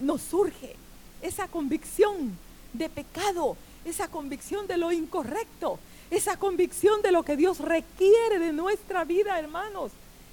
Nos 0.00 0.22
surge 0.22 0.76
esa 1.20 1.48
convicción 1.48 2.36
de 2.72 2.88
pecado, 2.88 3.56
esa 3.84 4.08
convicción 4.08 4.66
de 4.66 4.76
lo 4.76 4.92
incorrecto, 4.92 5.78
esa 6.10 6.36
convicción 6.36 7.02
de 7.02 7.12
lo 7.12 7.22
que 7.22 7.36
Dios 7.36 7.58
requiere 7.58 8.38
de 8.38 8.52
nuestra 8.52 9.04
vida, 9.04 9.38
hermanos. 9.38 9.92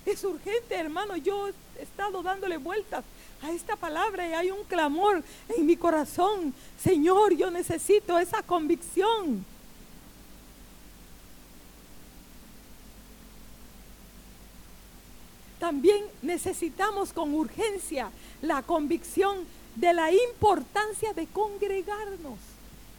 Es 0.09 0.23
urgente, 0.23 0.73
hermano. 0.73 1.17
Yo 1.17 1.49
he 1.49 1.83
estado 1.83 2.23
dándole 2.23 2.57
vueltas 2.57 3.05
a 3.43 3.51
esta 3.51 3.75
palabra 3.75 4.27
y 4.27 4.33
hay 4.33 4.49
un 4.49 4.63
clamor 4.63 5.23
en 5.55 5.65
mi 5.67 5.77
corazón. 5.77 6.51
Señor, 6.81 7.35
yo 7.35 7.51
necesito 7.51 8.17
esa 8.17 8.41
convicción. 8.41 9.45
También 15.59 16.05
necesitamos 16.23 17.13
con 17.13 17.35
urgencia 17.35 18.09
la 18.41 18.63
convicción 18.63 19.45
de 19.75 19.93
la 19.93 20.11
importancia 20.11 21.13
de 21.13 21.27
congregarnos. 21.27 22.39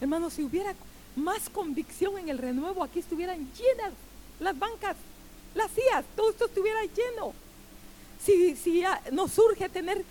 Hermanos, 0.01 0.35
si 0.35 0.45
hubiera 0.45 0.75
más 1.17 1.49
convicción 1.51 2.19
en 2.19 2.29
el 2.29 2.39
renuevo, 2.39 2.85
aquí 2.85 3.01
estuvieran 3.01 3.51
llenas 3.55 3.95
las 4.39 4.57
bancas 4.57 4.97
las 5.55 5.71
sillas, 5.71 6.05
todo 6.17 6.31
esto 6.31 6.47
estuviera 6.47 6.81
lleno. 6.85 7.33
Si, 8.25 8.57
si 8.57 8.83
nos 9.13 9.33
surge 9.33 9.69
tener 9.69 10.05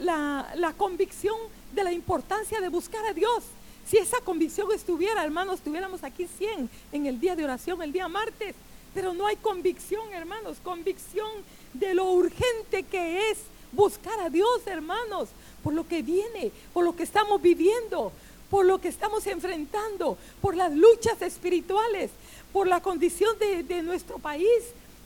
la, 0.00 0.52
la 0.56 0.72
convicción 0.72 1.36
de 1.72 1.84
la 1.84 1.92
importancia 1.92 2.60
de 2.60 2.68
buscar 2.68 3.04
a 3.06 3.12
Dios, 3.12 3.44
si 3.86 3.98
esa 3.98 4.20
convicción 4.20 4.68
estuviera, 4.72 5.22
hermanos, 5.24 5.56
estuviéramos 5.56 6.04
aquí 6.04 6.26
100 6.26 6.70
en 6.92 7.06
el 7.06 7.20
día 7.20 7.36
de 7.36 7.44
oración, 7.44 7.82
el 7.82 7.92
día 7.92 8.08
martes, 8.08 8.54
pero 8.94 9.12
no 9.12 9.26
hay 9.26 9.36
convicción, 9.36 10.12
hermanos, 10.12 10.56
convicción 10.62 11.30
de 11.74 11.94
lo 11.94 12.10
urgente 12.12 12.84
que 12.84 13.30
es 13.30 13.38
buscar 13.72 14.18
a 14.20 14.30
Dios, 14.30 14.62
hermanos, 14.66 15.28
por 15.62 15.74
lo 15.74 15.86
que 15.86 16.02
viene, 16.02 16.52
por 16.72 16.84
lo 16.84 16.96
que 16.96 17.02
estamos 17.02 17.42
viviendo, 17.42 18.12
por 18.50 18.64
lo 18.64 18.80
que 18.80 18.88
estamos 18.88 19.26
enfrentando, 19.26 20.16
por 20.40 20.56
las 20.56 20.72
luchas 20.72 21.20
espirituales, 21.22 22.10
por 22.54 22.68
la 22.68 22.80
condición 22.80 23.36
de, 23.40 23.82
nuestro 23.82 24.20
país, 24.20 24.46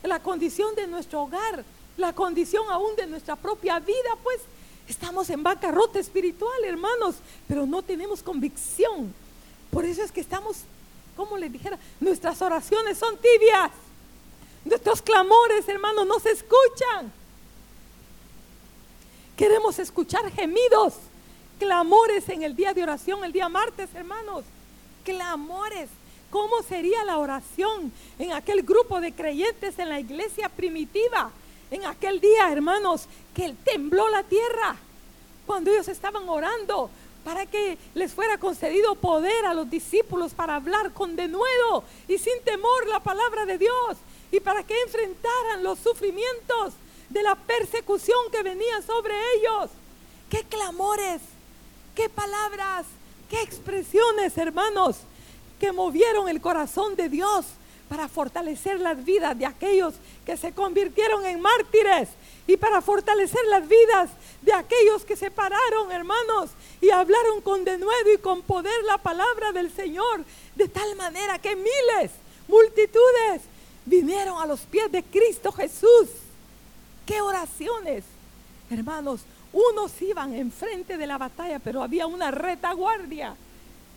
la 0.03 0.21
condición 0.21 0.75
de 0.75 0.85
nuestro 0.85 1.23
hogar, 1.23 1.65
la 1.97 2.13
condición 2.13 2.69
aún 2.69 2.95
de 2.95 3.07
nuestra 3.07 3.35
propia 3.35 3.79
vida, 3.79 4.15
pues 4.21 4.39
estamos 4.87 5.31
en 5.31 5.41
bancarrota 5.41 5.97
espiritual, 5.97 6.63
hermanos, 6.63 7.15
pero 7.47 7.65
no 7.65 7.81
tenemos 7.81 8.21
convicción. 8.21 9.11
Por 9.71 9.83
eso 9.83 10.03
es 10.03 10.11
que 10.11 10.21
estamos, 10.21 10.57
como 11.17 11.39
les 11.39 11.51
dijera, 11.51 11.79
nuestras 11.99 12.39
oraciones 12.43 12.99
son 12.99 13.17
tibias. 13.17 13.71
Nuestros 14.63 15.01
clamores, 15.01 15.67
hermanos, 15.67 16.05
no 16.05 16.19
se 16.19 16.29
escuchan. 16.29 17.11
Queremos 19.35 19.79
escuchar 19.79 20.31
gemidos, 20.33 20.93
clamores 21.57 22.29
en 22.29 22.43
el 22.43 22.55
día 22.55 22.75
de 22.75 22.83
oración, 22.83 23.23
el 23.23 23.31
día 23.31 23.49
martes, 23.49 23.89
hermanos. 23.95 24.43
Clamores. 25.03 25.89
¿Cómo 26.31 26.61
sería 26.61 27.03
la 27.05 27.17
oración 27.17 27.91
en 28.19 28.33
aquel 28.33 28.61
grupo 28.61 29.01
de 29.01 29.13
creyentes 29.13 29.79
en 29.79 29.89
la 29.89 29.99
iglesia 29.99 30.47
primitiva? 30.49 31.31
En 31.71 31.85
aquel 31.85 32.19
día, 32.19 32.51
hermanos, 32.51 33.07
que 33.33 33.55
tembló 33.63 34.09
la 34.09 34.23
tierra. 34.23 34.75
Cuando 35.47 35.71
ellos 35.71 35.87
estaban 35.87 36.29
orando 36.29 36.91
para 37.23 37.47
que 37.47 37.77
les 37.95 38.13
fuera 38.13 38.37
concedido 38.37 38.95
poder 38.95 39.45
a 39.45 39.55
los 39.55 39.69
discípulos 39.69 40.33
para 40.33 40.55
hablar 40.55 40.93
con 40.93 41.15
denuedo 41.15 41.83
y 42.07 42.17
sin 42.19 42.39
temor 42.43 42.87
la 42.87 42.99
palabra 42.99 43.45
de 43.45 43.57
Dios 43.57 43.97
y 44.31 44.39
para 44.39 44.63
que 44.63 44.79
enfrentaran 44.83 45.63
los 45.63 45.79
sufrimientos 45.79 46.73
de 47.09 47.23
la 47.23 47.33
persecución 47.35 48.19
que 48.31 48.43
venía 48.43 48.81
sobre 48.83 49.15
ellos. 49.35 49.71
Qué 50.29 50.43
clamores, 50.43 51.21
qué 51.95 52.07
palabras, 52.07 52.85
qué 53.29 53.41
expresiones, 53.41 54.37
hermanos 54.37 54.97
que 55.59 55.71
movieron 55.71 56.29
el 56.29 56.41
corazón 56.41 56.95
de 56.95 57.09
Dios 57.09 57.45
para 57.89 58.07
fortalecer 58.07 58.79
las 58.79 59.03
vidas 59.03 59.37
de 59.37 59.47
aquellos 59.47 59.95
que 60.25 60.37
se 60.37 60.53
convirtieron 60.53 61.25
en 61.25 61.41
mártires 61.41 62.09
y 62.45 62.55
para 62.55 62.81
fortalecer 62.81 63.41
las 63.49 63.67
vidas 63.67 64.11
de 64.43 64.53
aquellos 64.53 65.03
que 65.03 65.15
se 65.15 65.31
pararon, 65.31 65.91
hermanos, 65.91 66.51
y 66.81 66.91
hablaron 66.91 67.41
con 67.41 67.65
denuedo 67.65 68.13
y 68.13 68.19
con 68.19 68.43
poder 68.43 68.83
la 68.85 68.99
palabra 68.99 69.51
del 69.51 69.71
Señor, 69.71 70.23
de 70.55 70.67
tal 70.67 70.95
manera 70.95 71.39
que 71.39 71.55
miles, 71.55 72.11
multitudes 72.47 73.41
vinieron 73.85 74.39
a 74.39 74.45
los 74.45 74.61
pies 74.61 74.91
de 74.91 75.03
Cristo 75.03 75.51
Jesús. 75.51 76.09
¡Qué 77.05 77.21
oraciones! 77.21 78.03
Hermanos, 78.69 79.21
unos 79.51 79.99
iban 80.01 80.35
enfrente 80.35 80.95
de 80.95 81.07
la 81.07 81.17
batalla, 81.17 81.57
pero 81.57 81.81
había 81.81 82.05
una 82.05 82.29
retaguardia, 82.29 83.35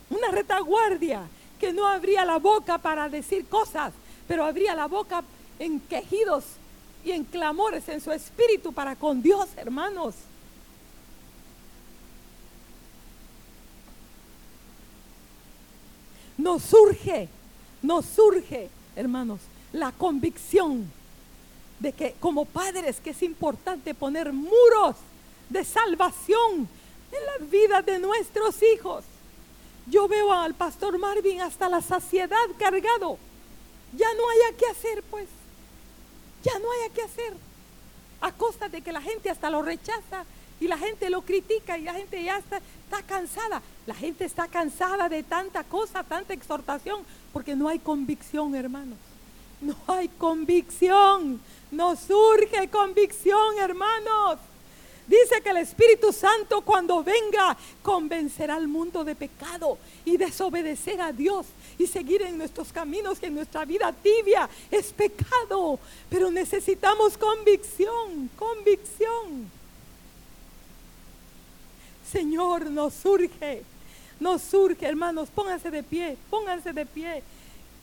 una 0.09 0.29
retaguardia 0.29 1.27
que 1.59 1.73
no 1.73 1.87
abría 1.87 2.25
la 2.25 2.39
boca 2.39 2.77
para 2.77 3.09
decir 3.09 3.45
cosas, 3.47 3.93
pero 4.27 4.45
abría 4.45 4.75
la 4.75 4.87
boca 4.87 5.23
en 5.59 5.79
quejidos 5.79 6.43
y 7.05 7.11
en 7.11 7.23
clamores 7.23 7.87
en 7.89 8.01
su 8.01 8.11
espíritu 8.11 8.73
para 8.73 8.95
con 8.95 9.21
Dios, 9.21 9.49
hermanos. 9.57 10.15
Nos 16.37 16.63
surge, 16.63 17.29
nos 17.81 18.05
surge, 18.05 18.69
hermanos, 18.95 19.39
la 19.71 19.91
convicción 19.91 20.91
de 21.79 21.91
que 21.91 22.15
como 22.19 22.45
padres 22.45 22.99
que 22.99 23.11
es 23.11 23.21
importante 23.23 23.93
poner 23.93 24.31
muros 24.31 24.95
de 25.49 25.63
salvación 25.63 26.67
en 27.11 27.25
las 27.25 27.49
vidas 27.49 27.85
de 27.85 27.99
nuestros 27.99 28.55
hijos. 28.63 29.03
Yo 29.87 30.07
veo 30.07 30.31
al 30.31 30.53
pastor 30.53 30.97
Marvin 30.97 31.41
hasta 31.41 31.69
la 31.69 31.81
saciedad 31.81 32.37
cargado. 32.57 33.17
Ya 33.95 34.07
no 34.13 34.29
haya 34.29 34.57
que 34.57 34.65
hacer, 34.67 35.03
pues. 35.03 35.27
Ya 36.43 36.57
no 36.59 36.71
haya 36.71 36.93
que 36.93 37.01
hacer. 37.01 37.33
A 38.21 38.31
costa 38.31 38.69
de 38.69 38.81
que 38.81 38.91
la 38.91 39.01
gente 39.01 39.29
hasta 39.29 39.49
lo 39.49 39.61
rechaza 39.61 40.25
y 40.59 40.67
la 40.67 40.77
gente 40.77 41.09
lo 41.09 41.21
critica 41.23 41.77
y 41.77 41.81
la 41.81 41.93
gente 41.93 42.23
ya 42.23 42.37
está, 42.37 42.57
está 42.57 43.03
cansada. 43.03 43.61
La 43.85 43.93
gente 43.93 44.23
está 44.23 44.47
cansada 44.47 45.09
de 45.09 45.23
tanta 45.23 45.63
cosa, 45.63 46.03
tanta 46.03 46.33
exhortación, 46.33 47.03
porque 47.33 47.55
no 47.55 47.67
hay 47.67 47.79
convicción, 47.79 48.55
hermanos. 48.55 48.97
No 49.59 49.75
hay 49.87 50.07
convicción. 50.07 51.41
No 51.71 51.95
surge 51.95 52.69
convicción, 52.69 53.57
hermanos. 53.59 54.39
Dice 55.05 55.41
que 55.41 55.49
el 55.49 55.57
Espíritu 55.57 56.13
Santo 56.13 56.61
cuando 56.61 57.03
venga 57.03 57.57
convencerá 57.81 58.55
al 58.55 58.69
mundo 58.69 59.03
de 59.03 59.15
pecado 59.15 59.77
y 60.05 60.15
desobedecer 60.15 61.01
a 61.01 61.11
Dios 61.11 61.45
y 61.77 61.87
seguir 61.87 62.21
en 62.21 62.37
nuestros 62.37 62.71
caminos 62.71 63.19
que 63.19 63.25
en 63.25 63.35
nuestra 63.35 63.65
vida 63.65 63.91
tibia 63.91 64.49
es 64.71 64.93
pecado. 64.93 65.77
Pero 66.09 66.31
necesitamos 66.31 67.17
convicción, 67.17 68.29
convicción. 68.37 69.51
Señor, 72.09 72.67
nos 72.69 72.93
surge, 72.93 73.63
nos 74.21 74.41
surge, 74.41 74.85
hermanos, 74.85 75.29
pónganse 75.33 75.69
de 75.69 75.83
pie, 75.83 76.15
pónganse 76.29 76.71
de 76.71 76.85
pie. 76.85 77.23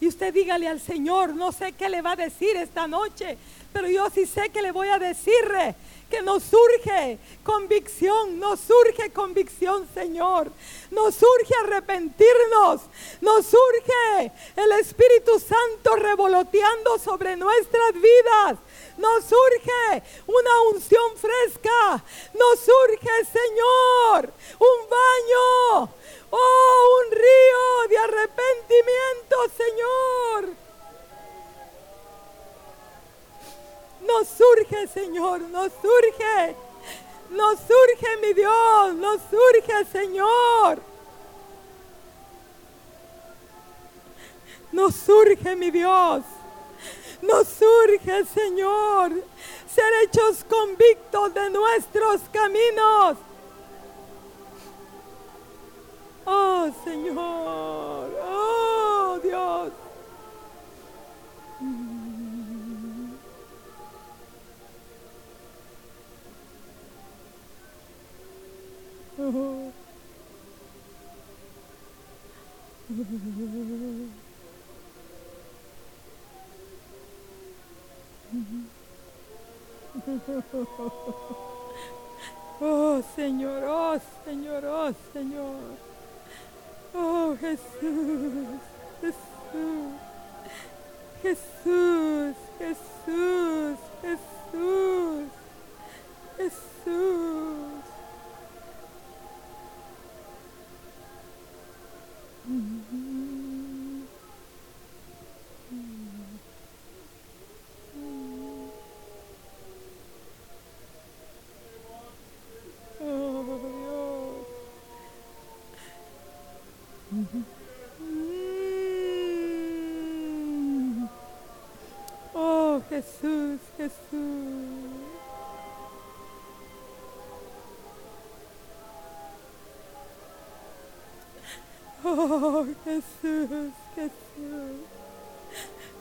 Y 0.00 0.06
usted 0.08 0.32
dígale 0.32 0.66
al 0.66 0.80
Señor, 0.80 1.34
no 1.34 1.52
sé 1.52 1.72
qué 1.72 1.90
le 1.90 2.00
va 2.00 2.12
a 2.12 2.16
decir 2.16 2.56
esta 2.56 2.86
noche, 2.86 3.36
pero 3.74 3.88
yo 3.88 4.08
sí 4.08 4.24
sé 4.24 4.48
que 4.48 4.62
le 4.62 4.72
voy 4.72 4.88
a 4.88 4.98
decirle 4.98 5.74
que 6.10 6.20
nos 6.22 6.42
surge 6.42 7.18
convicción, 7.44 8.38
nos 8.38 8.60
surge 8.60 9.10
convicción, 9.12 9.88
Señor. 9.94 10.50
Nos 10.90 11.14
surge 11.14 11.54
arrepentirnos, 11.62 12.82
nos 13.20 13.46
surge 13.46 14.32
el 14.56 14.72
Espíritu 14.72 15.38
Santo 15.38 15.94
revoloteando 15.96 16.98
sobre 16.98 17.36
nuestras 17.36 17.92
vidas. 17.94 18.58
Nos 18.98 19.24
surge 19.24 20.02
una 20.26 20.62
unción 20.72 21.16
fresca, 21.16 22.04
nos 22.34 22.58
surge, 22.58 23.24
Señor, 23.32 24.32
un 24.58 24.90
baño, 24.90 25.90
oh, 26.30 27.02
un 27.04 27.12
río 27.12 27.88
de 27.88 27.98
arrepentimiento, 27.98 29.36
Señor. 29.56 30.69
Nos 34.06 34.28
surge, 34.28 34.86
Señor, 34.88 35.40
nos 35.42 35.72
surge. 35.72 36.56
Nos 37.30 37.58
surge, 37.60 38.16
mi 38.20 38.32
Dios, 38.32 38.94
nos 38.94 39.20
surge, 39.30 39.84
Señor. 39.92 40.80
Nos 44.72 44.94
surge, 44.94 45.56
mi 45.56 45.70
Dios. 45.70 46.22
Nos 47.22 47.46
surge, 47.48 48.24
Señor, 48.24 49.12
ser 49.72 49.92
hechos 50.02 50.44
convictos 50.48 51.34
de 51.34 51.50
nuestros 51.50 52.20
caminos. 52.32 53.16
Oh, 56.24 56.70
Señor. 56.84 58.10
Oh, 58.22 59.18
Dios. 59.22 59.72
Oh 82.62 83.02
Señor, 83.16 83.64
oh 83.64 83.98
Señor, 84.24 84.64
oh 84.66 84.92
Señor. 85.12 85.56
Oh 86.94 87.34
Jesús, 87.40 88.60
Jesús, 89.00 89.94
Jesús, 91.22 92.36
Jesús, 92.58 93.78
Jesús, 94.02 95.28
Jesús. 96.36 97.29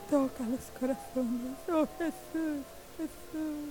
Toca 0.09 0.43
los 0.43 0.65
corazones. 0.79 1.55
Oh 1.71 1.87
Jesús, 1.99 2.65
Jesús. 2.97 3.69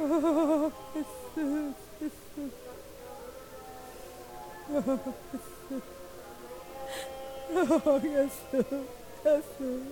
Oh 0.00 0.72
Jesús, 0.94 1.74
Jesús. 2.00 2.52
Oh 4.72 4.80
Jesús. 5.30 5.82
Oh 7.54 8.00
Jesús, 8.00 8.86
Jesús. 9.22 9.82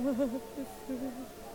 Oh 0.00 0.30
Jesús. 0.56 1.47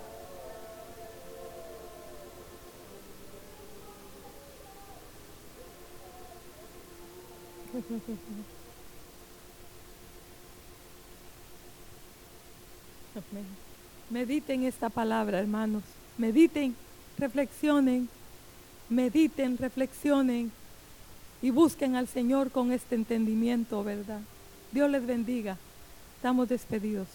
Mediten 14.10 14.64
esta 14.64 14.90
palabra, 14.90 15.40
hermanos. 15.40 15.84
Mediten, 16.18 16.76
reflexionen, 17.18 18.10
mediten, 18.90 19.58
reflexionen 19.58 20.52
y 21.42 21.50
busquen 21.50 21.96
al 21.96 22.08
Señor 22.08 22.52
con 22.52 22.72
este 22.72 22.96
entendimiento, 22.96 23.84
¿verdad? 23.84 24.22
Dios 24.72 24.90
les 24.90 25.06
bendiga. 25.06 25.58
Estamos 26.18 26.50
despedidos. 26.50 27.08